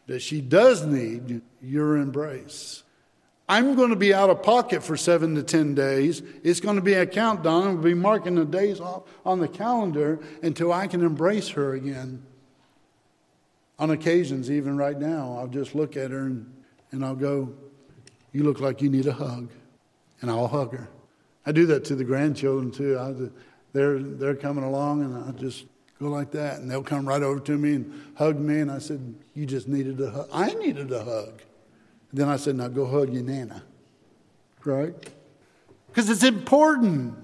that 0.06 0.20
she 0.20 0.40
does 0.42 0.84
need 0.84 1.40
your 1.60 1.96
embrace. 1.96 2.84
I'm 3.48 3.76
going 3.76 3.90
to 3.90 3.96
be 3.96 4.12
out 4.12 4.28
of 4.28 4.42
pocket 4.42 4.82
for 4.82 4.96
seven 4.96 5.36
to 5.36 5.42
10 5.42 5.74
days. 5.74 6.22
It's 6.44 6.60
going 6.60 6.76
to 6.76 6.82
be 6.82 6.94
a 6.94 7.06
countdown. 7.06 7.66
I'll 7.66 7.76
be 7.76 7.94
marking 7.94 8.34
the 8.34 8.44
days 8.44 8.78
off 8.78 9.04
on 9.24 9.40
the 9.40 9.48
calendar 9.48 10.20
until 10.42 10.72
I 10.72 10.86
can 10.86 11.02
embrace 11.02 11.48
her 11.50 11.74
again. 11.74 12.22
On 13.78 13.90
occasions, 13.90 14.50
even 14.50 14.76
right 14.76 14.98
now, 14.98 15.36
I'll 15.38 15.48
just 15.48 15.74
look 15.74 15.96
at 15.96 16.10
her 16.10 16.26
and, 16.26 16.52
and 16.90 17.04
I'll 17.04 17.14
go, 17.14 17.54
You 18.32 18.42
look 18.42 18.60
like 18.60 18.82
you 18.82 18.90
need 18.90 19.06
a 19.06 19.12
hug. 19.12 19.50
And 20.20 20.30
I'll 20.30 20.48
hug 20.48 20.72
her. 20.72 20.88
I 21.44 21.52
do 21.52 21.66
that 21.66 21.84
to 21.86 21.94
the 21.94 22.04
grandchildren 22.04 22.70
too. 22.70 22.98
I, 22.98 23.14
they're, 23.76 23.98
they're 23.98 24.34
coming 24.34 24.64
along, 24.64 25.02
and 25.02 25.16
I 25.22 25.30
just 25.38 25.66
go 26.00 26.08
like 26.08 26.30
that, 26.32 26.60
and 26.60 26.70
they'll 26.70 26.82
come 26.82 27.06
right 27.06 27.22
over 27.22 27.40
to 27.40 27.58
me 27.58 27.74
and 27.74 28.12
hug 28.16 28.38
me. 28.38 28.60
And 28.60 28.70
I 28.70 28.78
said, 28.78 29.14
You 29.34 29.44
just 29.44 29.68
needed 29.68 30.00
a 30.00 30.10
hug. 30.10 30.28
I 30.32 30.54
needed 30.54 30.90
a 30.92 31.04
hug. 31.04 31.42
And 32.10 32.20
then 32.20 32.28
I 32.28 32.36
said, 32.36 32.56
Now 32.56 32.68
go 32.68 32.86
hug 32.86 33.12
your 33.12 33.22
Nana. 33.22 33.62
Right? 34.64 34.94
Because 35.88 36.08
it's 36.08 36.24
important. 36.24 37.14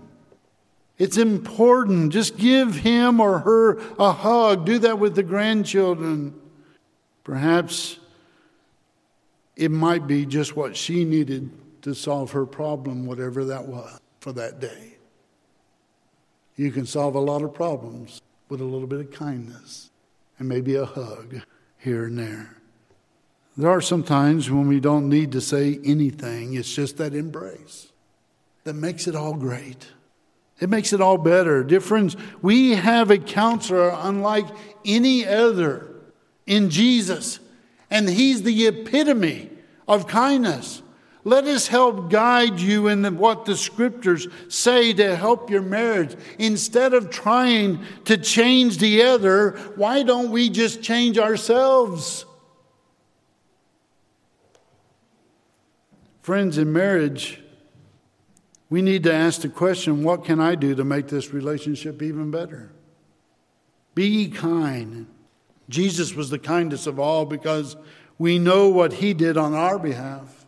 It's 0.98 1.16
important. 1.16 2.12
Just 2.12 2.36
give 2.36 2.76
him 2.76 3.18
or 3.18 3.40
her 3.40 3.78
a 3.98 4.12
hug. 4.12 4.66
Do 4.66 4.78
that 4.80 4.98
with 4.98 5.16
the 5.16 5.22
grandchildren. 5.22 6.38
Perhaps 7.24 7.98
it 9.56 9.70
might 9.70 10.06
be 10.06 10.26
just 10.26 10.54
what 10.54 10.76
she 10.76 11.04
needed 11.04 11.50
to 11.82 11.94
solve 11.94 12.32
her 12.32 12.46
problem, 12.46 13.06
whatever 13.06 13.46
that 13.46 13.66
was 13.66 13.98
for 14.20 14.32
that 14.32 14.60
day. 14.60 14.91
You 16.56 16.70
can 16.70 16.86
solve 16.86 17.14
a 17.14 17.20
lot 17.20 17.42
of 17.42 17.54
problems 17.54 18.20
with 18.48 18.60
a 18.60 18.64
little 18.64 18.86
bit 18.86 19.00
of 19.00 19.10
kindness 19.10 19.90
and 20.38 20.48
maybe 20.48 20.74
a 20.74 20.84
hug 20.84 21.40
here 21.78 22.04
and 22.04 22.18
there. 22.18 22.56
There 23.56 23.70
are 23.70 23.80
some 23.80 24.02
times 24.02 24.50
when 24.50 24.68
we 24.68 24.80
don't 24.80 25.08
need 25.08 25.32
to 25.32 25.40
say 25.40 25.78
anything, 25.84 26.54
it's 26.54 26.74
just 26.74 26.96
that 26.98 27.14
embrace 27.14 27.92
that 28.64 28.74
makes 28.74 29.06
it 29.06 29.16
all 29.16 29.34
great. 29.34 29.88
It 30.60 30.70
makes 30.70 30.92
it 30.92 31.00
all 31.00 31.18
better. 31.18 31.64
Dear 31.64 31.80
friends, 31.80 32.16
we 32.40 32.72
have 32.72 33.10
a 33.10 33.18
counselor 33.18 33.90
unlike 33.94 34.46
any 34.84 35.26
other 35.26 35.92
in 36.46 36.70
Jesus, 36.70 37.40
and 37.90 38.08
he's 38.08 38.42
the 38.42 38.66
epitome 38.68 39.50
of 39.88 40.06
kindness. 40.06 40.82
Let 41.24 41.44
us 41.44 41.68
help 41.68 42.10
guide 42.10 42.58
you 42.58 42.88
in 42.88 43.04
what 43.16 43.44
the 43.44 43.56
scriptures 43.56 44.26
say 44.48 44.92
to 44.94 45.14
help 45.14 45.50
your 45.50 45.62
marriage. 45.62 46.16
Instead 46.38 46.94
of 46.94 47.10
trying 47.10 47.84
to 48.06 48.16
change 48.16 48.78
the 48.78 49.02
other, 49.02 49.52
why 49.76 50.02
don't 50.02 50.32
we 50.32 50.50
just 50.50 50.82
change 50.82 51.18
ourselves? 51.18 52.26
Friends, 56.22 56.58
in 56.58 56.72
marriage, 56.72 57.40
we 58.68 58.82
need 58.82 59.04
to 59.04 59.12
ask 59.12 59.42
the 59.42 59.48
question 59.48 60.02
what 60.02 60.24
can 60.24 60.40
I 60.40 60.56
do 60.56 60.74
to 60.74 60.84
make 60.84 61.06
this 61.06 61.32
relationship 61.32 62.02
even 62.02 62.30
better? 62.32 62.72
Be 63.94 64.28
kind. 64.28 65.06
Jesus 65.68 66.14
was 66.14 66.30
the 66.30 66.38
kindest 66.38 66.86
of 66.86 66.98
all 66.98 67.26
because 67.26 67.76
we 68.18 68.38
know 68.38 68.68
what 68.68 68.94
he 68.94 69.14
did 69.14 69.36
on 69.36 69.54
our 69.54 69.78
behalf. 69.78 70.41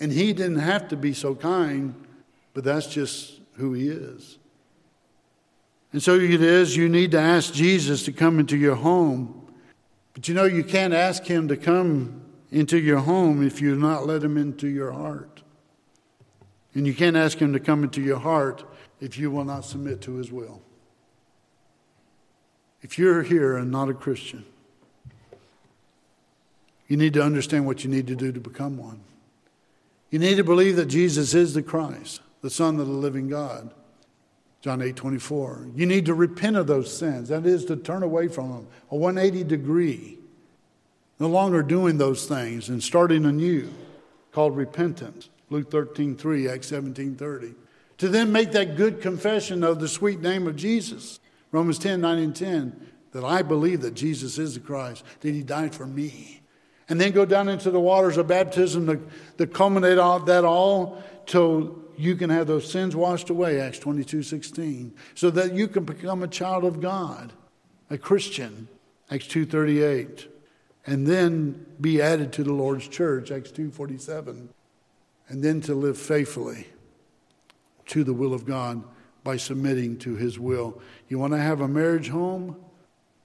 And 0.00 0.12
he 0.12 0.32
didn't 0.32 0.58
have 0.58 0.88
to 0.88 0.96
be 0.96 1.12
so 1.12 1.34
kind, 1.34 1.94
but 2.52 2.64
that's 2.64 2.86
just 2.86 3.40
who 3.56 3.72
he 3.72 3.88
is. 3.88 4.38
And 5.92 6.02
so 6.02 6.16
it 6.16 6.42
is, 6.42 6.76
you 6.76 6.88
need 6.88 7.12
to 7.12 7.20
ask 7.20 7.54
Jesus 7.54 8.04
to 8.04 8.12
come 8.12 8.40
into 8.40 8.56
your 8.56 8.74
home. 8.74 9.46
But 10.12 10.26
you 10.28 10.34
know, 10.34 10.44
you 10.44 10.64
can't 10.64 10.92
ask 10.92 11.24
him 11.24 11.46
to 11.48 11.56
come 11.56 12.22
into 12.50 12.78
your 12.78 12.98
home 12.98 13.46
if 13.46 13.60
you 13.60 13.76
not 13.76 14.06
let 14.06 14.22
him 14.22 14.36
into 14.36 14.66
your 14.66 14.92
heart. 14.92 15.42
And 16.74 16.86
you 16.86 16.94
can't 16.94 17.16
ask 17.16 17.38
him 17.38 17.52
to 17.52 17.60
come 17.60 17.84
into 17.84 18.00
your 18.00 18.18
heart 18.18 18.64
if 19.00 19.16
you 19.16 19.30
will 19.30 19.44
not 19.44 19.64
submit 19.64 20.00
to 20.02 20.14
his 20.14 20.32
will. 20.32 20.60
If 22.82 22.98
you're 22.98 23.22
here 23.22 23.56
and 23.56 23.70
not 23.70 23.88
a 23.88 23.94
Christian, 23.94 24.44
you 26.88 26.96
need 26.96 27.14
to 27.14 27.22
understand 27.22 27.66
what 27.66 27.84
you 27.84 27.90
need 27.90 28.08
to 28.08 28.16
do 28.16 28.32
to 28.32 28.40
become 28.40 28.76
one. 28.76 29.00
You 30.14 30.20
need 30.20 30.36
to 30.36 30.44
believe 30.44 30.76
that 30.76 30.86
Jesus 30.86 31.34
is 31.34 31.54
the 31.54 31.62
Christ, 31.64 32.20
the 32.40 32.48
Son 32.48 32.78
of 32.78 32.86
the 32.86 32.92
living 32.92 33.26
God. 33.28 33.74
John 34.60 34.80
8 34.80 34.94
24. 34.94 35.70
You 35.74 35.86
need 35.86 36.06
to 36.06 36.14
repent 36.14 36.54
of 36.54 36.68
those 36.68 36.96
sins. 36.96 37.30
That 37.30 37.44
is 37.44 37.64
to 37.64 37.74
turn 37.74 38.04
away 38.04 38.28
from 38.28 38.52
them, 38.52 38.68
a 38.92 38.96
180 38.96 39.42
degree. 39.42 40.18
No 41.18 41.26
longer 41.26 41.64
doing 41.64 41.98
those 41.98 42.26
things 42.26 42.68
and 42.68 42.80
starting 42.80 43.24
anew, 43.24 43.68
called 44.30 44.56
repentance. 44.56 45.30
Luke 45.50 45.68
13 45.72 46.14
3, 46.14 46.48
Acts 46.48 46.68
17 46.68 47.16
30. 47.16 47.54
To 47.98 48.08
then 48.08 48.30
make 48.30 48.52
that 48.52 48.76
good 48.76 49.02
confession 49.02 49.64
of 49.64 49.80
the 49.80 49.88
sweet 49.88 50.20
name 50.20 50.46
of 50.46 50.54
Jesus. 50.54 51.18
Romans 51.50 51.80
10 51.80 52.00
9 52.00 52.18
and 52.18 52.36
10. 52.36 52.86
That 53.10 53.24
I 53.24 53.42
believe 53.42 53.80
that 53.80 53.94
Jesus 53.94 54.38
is 54.38 54.54
the 54.54 54.60
Christ, 54.60 55.02
that 55.22 55.34
he 55.34 55.42
died 55.42 55.74
for 55.74 55.88
me 55.88 56.43
and 56.88 57.00
then 57.00 57.12
go 57.12 57.24
down 57.24 57.48
into 57.48 57.70
the 57.70 57.80
waters 57.80 58.16
of 58.16 58.26
baptism 58.26 58.86
to, 58.86 59.00
to 59.38 59.46
culminate 59.46 59.98
all, 59.98 60.20
that 60.20 60.44
all 60.44 61.02
till 61.26 61.78
you 61.96 62.16
can 62.16 62.30
have 62.30 62.46
those 62.46 62.70
sins 62.70 62.94
washed 62.94 63.30
away, 63.30 63.60
Acts 63.60 63.78
22 63.78 64.22
16, 64.22 64.94
so 65.14 65.30
that 65.30 65.54
you 65.54 65.68
can 65.68 65.84
become 65.84 66.22
a 66.22 66.28
child 66.28 66.64
of 66.64 66.80
God, 66.80 67.32
a 67.90 67.98
Christian, 67.98 68.68
Acts 69.10 69.28
2 69.28 69.46
38. 69.46 70.28
and 70.86 71.06
then 71.06 71.64
be 71.80 72.02
added 72.02 72.32
to 72.34 72.44
the 72.44 72.52
Lord's 72.52 72.88
church, 72.88 73.30
Acts 73.30 73.50
2:47, 73.50 74.48
and 75.28 75.42
then 75.42 75.60
to 75.62 75.74
live 75.74 75.96
faithfully 75.96 76.66
to 77.86 78.04
the 78.04 78.12
will 78.12 78.34
of 78.34 78.44
God 78.44 78.82
by 79.22 79.36
submitting 79.36 79.96
to 79.98 80.16
his 80.16 80.38
will. 80.38 80.80
You 81.08 81.18
want 81.18 81.32
to 81.32 81.38
have 81.38 81.60
a 81.60 81.68
marriage 81.68 82.08
home? 82.08 82.56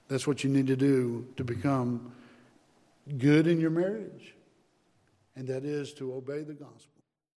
That's 0.08 0.26
what 0.26 0.42
you 0.42 0.50
need 0.50 0.66
to 0.68 0.76
do 0.76 1.26
to 1.36 1.44
become 1.44 2.12
good 3.18 3.46
in 3.46 3.60
your 3.60 3.70
marriage. 3.70 4.34
And 5.36 5.48
that 5.48 5.64
is 5.64 5.92
to 5.94 6.14
obey 6.14 6.42
the 6.42 6.54
gospel. 6.54 6.99